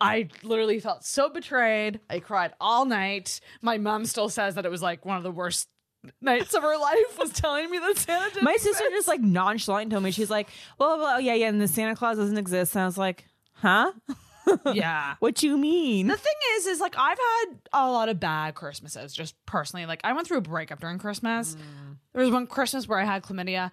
I 0.00 0.28
literally 0.42 0.80
felt 0.80 1.04
so 1.04 1.28
betrayed. 1.28 2.00
I 2.08 2.20
cried 2.20 2.54
all 2.58 2.86
night. 2.86 3.38
My 3.60 3.76
mom 3.76 4.06
still 4.06 4.30
says 4.30 4.54
that 4.54 4.64
it 4.64 4.70
was 4.70 4.80
like 4.80 5.04
one 5.04 5.18
of 5.18 5.22
the 5.22 5.30
worst 5.30 5.68
nights 6.20 6.54
of 6.54 6.62
her 6.62 6.76
life 6.78 7.18
was 7.18 7.30
telling 7.30 7.70
me 7.70 7.78
that 7.78 7.98
Santa 7.98 8.30
didn't 8.30 8.44
My 8.44 8.54
sister 8.56 8.84
exist. 8.84 8.92
just 8.92 9.08
like 9.08 9.20
nonchalant 9.20 9.90
told 9.90 10.02
me 10.02 10.10
she's 10.10 10.30
like, 10.30 10.48
"Well, 10.78 10.96
blah 10.96 11.04
blah. 11.04 11.16
Yeah, 11.18 11.34
yeah, 11.34 11.48
and 11.48 11.60
the 11.60 11.68
Santa 11.68 11.94
Claus 11.96 12.16
doesn't 12.16 12.38
exist. 12.38 12.74
And 12.74 12.82
I 12.82 12.86
was 12.86 12.98
like, 12.98 13.24
huh? 13.54 13.92
yeah. 14.72 15.14
what 15.20 15.42
you 15.42 15.56
mean? 15.58 16.06
The 16.08 16.16
thing 16.16 16.32
is, 16.56 16.66
is 16.66 16.80
like 16.80 16.94
I've 16.98 17.18
had 17.18 17.54
a 17.72 17.90
lot 17.90 18.08
of 18.08 18.18
bad 18.18 18.54
Christmases 18.54 19.12
just 19.12 19.34
personally. 19.46 19.86
Like 19.86 20.00
I 20.04 20.12
went 20.12 20.26
through 20.26 20.38
a 20.38 20.42
breakup 20.42 20.80
during 20.80 20.98
Christmas. 20.98 21.54
Mm. 21.54 21.96
There 22.12 22.22
was 22.22 22.32
one 22.32 22.46
Christmas 22.46 22.88
where 22.88 22.98
I 22.98 23.04
had 23.04 23.22
chlamydia. 23.22 23.70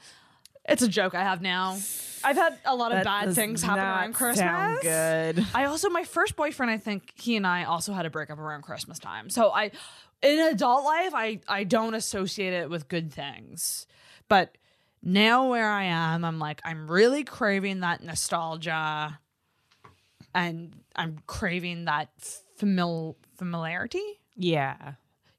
It's 0.68 0.82
a 0.82 0.88
joke 0.88 1.16
I 1.16 1.24
have 1.24 1.42
now. 1.42 1.78
I've 2.24 2.36
had 2.36 2.58
a 2.66 2.76
lot 2.76 2.92
of 2.92 3.04
That 3.04 3.26
bad 3.26 3.36
things 3.36 3.62
happen 3.62 3.84
around 3.84 4.14
Christmas. 4.14 4.80
good. 4.82 5.46
I 5.54 5.66
also 5.66 5.90
my 5.90 6.04
first 6.04 6.36
boyfriend, 6.36 6.72
I 6.72 6.78
think 6.78 7.14
he 7.16 7.36
and 7.36 7.46
I 7.46 7.64
also 7.66 7.94
had 7.94 8.06
a 8.06 8.10
breakup 8.10 8.40
around 8.40 8.64
Christmas 8.64 9.00
time. 9.00 9.30
So 9.30 9.52
I 9.52 9.72
in 10.22 10.40
adult 10.40 10.84
life, 10.84 11.12
I 11.14 11.40
I 11.48 11.64
don't 11.64 11.94
associate 11.94 12.54
it 12.54 12.70
with 12.70 12.88
good 12.88 13.14
things. 13.14 13.86
But 14.28 14.58
now 15.04 15.50
where 15.50 15.70
I 15.70 15.84
am, 15.86 16.26
I'm 16.26 16.40
like 16.40 16.60
I'm 16.66 16.90
really 16.90 17.24
craving 17.24 17.82
that 17.82 18.04
nostalgia 18.04 19.20
and 20.34 20.76
I'm 20.96 21.20
craving 21.28 21.86
that 21.86 22.10
famil 22.60 23.16
familiarity. 23.38 24.04
Yeah. 24.36 24.94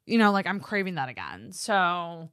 You 0.06 0.16
know, 0.18 0.32
like 0.32 0.46
I'm 0.46 0.60
craving 0.60 0.94
that 0.94 1.08
again. 1.08 1.52
So 1.52 2.30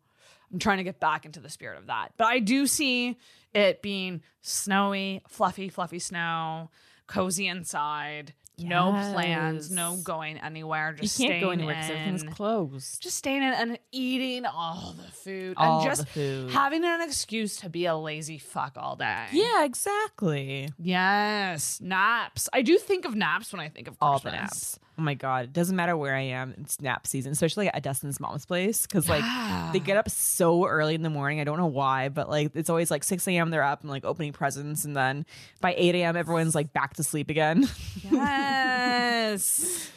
I'm 0.55 0.59
trying 0.59 0.77
to 0.77 0.85
get 0.85 1.01
back 1.01 1.25
into 1.25 1.41
the 1.41 1.49
spirit 1.49 1.77
of 1.77 1.87
that. 1.87 2.13
But 2.15 2.27
I 2.27 2.39
do 2.39 2.65
see 2.65 3.17
it 3.53 3.81
being 3.81 4.21
snowy, 4.41 5.21
fluffy, 5.27 5.67
fluffy 5.67 5.99
snow, 5.99 6.69
cozy 7.07 7.45
inside, 7.49 8.33
no 8.57 8.91
plans, 9.13 9.69
no 9.69 9.97
going 10.01 10.37
anywhere. 10.37 10.93
You 10.95 11.01
Just 11.01 11.17
can't 11.19 11.41
go 11.41 11.47
staying 11.49 11.59
anywhere 11.59 11.75
because 11.75 11.91
everything's 11.91 12.23
in. 12.23 12.31
closed. 12.31 13.03
Just 13.03 13.17
staying 13.17 13.43
in 13.43 13.53
and 13.53 13.79
eating 13.91 14.45
all 14.45 14.95
the 14.95 15.11
food 15.11 15.55
All 15.57 15.81
and 15.81 15.89
just 15.89 16.07
food. 16.07 16.51
having 16.51 16.85
an 16.85 17.01
excuse 17.01 17.57
to 17.57 17.69
be 17.69 17.85
a 17.85 17.97
lazy 17.97 18.37
fuck 18.37 18.77
all 18.77 18.95
day. 18.95 19.25
Yeah, 19.33 19.65
exactly. 19.65 20.69
Yes. 20.79 21.81
Naps. 21.81 22.47
I 22.53 22.61
do 22.61 22.77
think 22.77 23.03
of 23.03 23.13
naps 23.13 23.51
when 23.51 23.59
I 23.59 23.67
think 23.67 23.89
of 23.89 23.97
All 23.99 24.19
the 24.19 24.31
naps. 24.31 24.79
Oh 24.97 25.01
my 25.01 25.13
god, 25.13 25.43
it 25.45 25.53
doesn't 25.53 25.75
matter 25.75 25.97
where 25.97 26.15
I 26.15 26.21
am. 26.21 26.53
It's 26.57 26.79
nap 26.79 27.05
season, 27.05 27.33
especially 27.33 27.67
at 27.67 27.83
Dustin's 27.83 28.19
mom's 28.19 28.45
place 28.45 28.83
because 28.83 29.09
like 29.09 29.23
Yeah. 29.23 29.71
they 29.73 29.79
get 29.79 29.97
up 29.97 30.09
so 30.09 30.65
early 30.65 30.95
in 30.95 31.01
the 31.01 31.09
morning. 31.09 31.41
I 31.41 31.43
don't 31.43 31.57
know 31.57 31.65
why, 31.67 32.07
but 32.09 32.29
like 32.29 32.51
it's 32.55 32.69
always 32.69 32.89
like 32.89 33.03
six 33.03 33.27
a.m. 33.27 33.49
They're 33.49 33.61
up 33.63 33.81
and 33.81 33.89
like 33.89 34.05
opening 34.05 34.31
presents, 34.31 34.85
and 34.85 34.95
then 34.95 35.25
by 35.59 35.73
eight 35.77 35.95
a.m. 35.95 36.15
everyone's 36.15 36.55
like 36.55 36.71
back 36.71 36.93
to 36.95 37.03
sleep 37.03 37.29
again. 37.29 37.67
Yes. 38.55 39.89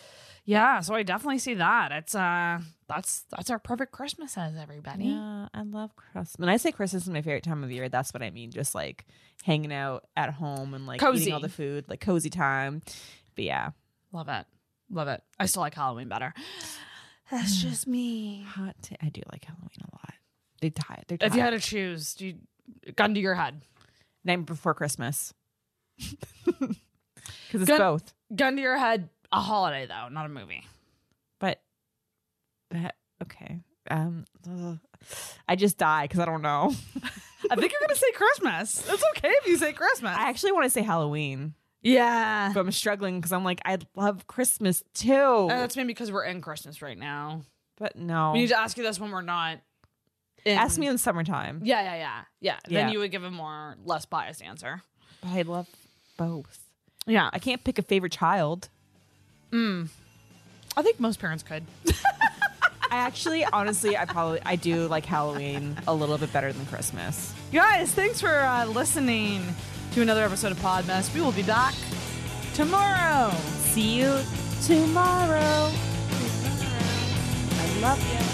yeah, 0.44 0.80
so 0.80 0.94
I 0.94 1.02
definitely 1.02 1.38
see 1.38 1.54
that. 1.54 1.92
It's 1.92 2.14
uh 2.14 2.60
that's 2.88 3.24
that's 3.30 3.50
our 3.50 3.58
perfect 3.58 3.92
Christmases, 3.92 4.56
everybody. 4.60 5.04
yeah, 5.06 5.48
I 5.54 5.62
love 5.62 5.94
Christmas. 5.96 6.34
When 6.38 6.48
I 6.48 6.56
say 6.56 6.72
Christmas 6.72 7.02
is 7.04 7.08
my 7.10 7.22
favorite 7.22 7.44
time 7.44 7.62
of 7.62 7.70
year, 7.70 7.88
that's 7.88 8.12
what 8.14 8.22
I 8.22 8.30
mean. 8.30 8.50
Just 8.50 8.74
like 8.74 9.06
hanging 9.44 9.72
out 9.72 10.06
at 10.16 10.32
home 10.32 10.74
and 10.74 10.86
like 10.86 11.00
Cozy. 11.00 11.22
eating 11.22 11.34
all 11.34 11.40
the 11.40 11.48
food, 11.48 11.84
like 11.88 12.00
cozy 12.00 12.30
time. 12.30 12.82
But 13.34 13.44
yeah, 13.44 13.70
Love 14.12 14.28
it. 14.28 14.46
Love 14.90 15.08
it. 15.08 15.22
I 15.38 15.46
still 15.46 15.62
like 15.62 15.74
Halloween 15.74 16.08
better. 16.08 16.32
That's 17.30 17.56
just 17.60 17.86
me. 17.86 18.42
hot. 18.46 18.74
T- 18.82 18.96
I 19.02 19.08
do 19.10 19.20
like 19.30 19.44
Halloween 19.44 19.68
a 19.82 19.94
lot. 19.94 20.14
They 20.60 20.70
tie. 20.70 21.02
They're 21.06 21.18
If 21.20 21.34
you 21.34 21.40
had 21.42 21.50
to 21.50 21.58
choose, 21.60 22.14
do 22.14 22.26
you, 22.28 22.92
gun 22.96 23.14
to 23.14 23.20
your 23.20 23.34
head. 23.34 23.62
night 24.24 24.46
before 24.46 24.74
Christmas. 24.74 25.32
Because 27.46 27.62
it's 27.62 27.70
Good. 27.70 27.78
both. 27.78 28.12
Gun 28.34 28.56
to 28.56 28.62
your 28.62 28.76
head, 28.78 29.08
a 29.32 29.40
holiday 29.40 29.86
though, 29.86 30.08
not 30.10 30.26
a 30.26 30.28
movie. 30.28 30.64
But 31.40 31.60
that 32.70 32.94
okay. 33.22 33.60
Um. 33.90 34.24
I 35.48 35.56
just 35.56 35.78
die 35.78 36.04
because 36.04 36.20
I 36.20 36.24
don't 36.26 36.42
know. 36.42 36.74
I 37.50 37.56
think 37.56 37.72
you're 37.72 37.80
gonna 37.80 37.94
say 37.96 38.12
Christmas. 38.12 38.86
It's 38.88 39.02
okay 39.16 39.28
if 39.30 39.46
you 39.46 39.56
say 39.56 39.72
Christmas. 39.74 40.14
I 40.16 40.28
actually 40.28 40.52
want 40.52 40.64
to 40.64 40.70
say 40.70 40.82
Halloween, 40.82 41.54
yeah. 41.82 42.50
but 42.52 42.60
I'm 42.60 42.72
struggling 42.72 43.18
because 43.18 43.32
I'm 43.32 43.44
like 43.44 43.60
I 43.64 43.78
love 43.94 44.26
Christmas 44.26 44.82
too. 44.94 45.12
And 45.12 45.50
that's 45.50 45.76
maybe 45.76 45.88
because 45.88 46.10
we're 46.10 46.24
in 46.24 46.40
Christmas 46.40 46.82
right 46.82 46.98
now. 46.98 47.42
but 47.76 47.96
no, 47.96 48.32
We 48.32 48.40
need 48.40 48.48
to 48.48 48.58
ask 48.58 48.76
you 48.76 48.82
this 48.82 48.98
when 48.98 49.10
we're 49.10 49.22
not. 49.22 49.58
In, 50.44 50.56
ask 50.56 50.78
me 50.78 50.86
in 50.86 50.92
the 50.92 50.98
summertime. 50.98 51.60
Yeah, 51.64 51.82
yeah, 51.82 51.94
yeah, 51.96 52.20
yeah. 52.40 52.56
Yeah. 52.68 52.84
Then 52.84 52.92
you 52.92 53.00
would 53.00 53.10
give 53.10 53.24
a 53.24 53.30
more 53.30 53.76
less 53.84 54.06
biased 54.06 54.42
answer. 54.42 54.82
But 55.20 55.30
I 55.30 55.42
love 55.42 55.68
both. 56.16 56.64
Yeah, 57.06 57.28
I 57.32 57.38
can't 57.38 57.62
pick 57.64 57.78
a 57.78 57.82
favorite 57.82 58.12
child. 58.12 58.68
Mm. 59.50 59.88
I 60.76 60.82
think 60.82 61.00
most 61.00 61.18
parents 61.18 61.42
could. 61.42 61.64
I 62.90 62.96
actually, 62.96 63.44
honestly, 63.44 63.96
I 63.96 64.04
probably 64.04 64.40
I 64.44 64.56
do 64.56 64.86
like 64.86 65.04
Halloween 65.04 65.76
a 65.86 65.94
little 65.94 66.18
bit 66.18 66.32
better 66.32 66.52
than 66.52 66.64
Christmas. 66.66 67.34
Guys, 67.52 67.92
thanks 67.92 68.20
for 68.20 68.38
uh, 68.40 68.64
listening 68.66 69.42
to 69.92 70.02
another 70.02 70.24
episode 70.24 70.52
of 70.52 70.58
Podmas. 70.58 71.12
We 71.14 71.20
will 71.20 71.32
be 71.32 71.42
back 71.42 71.74
tomorrow. 72.54 73.30
See 73.58 73.98
you 73.98 74.18
tomorrow. 74.62 75.70
I 77.60 77.78
love 77.80 78.12
you. 78.12 78.27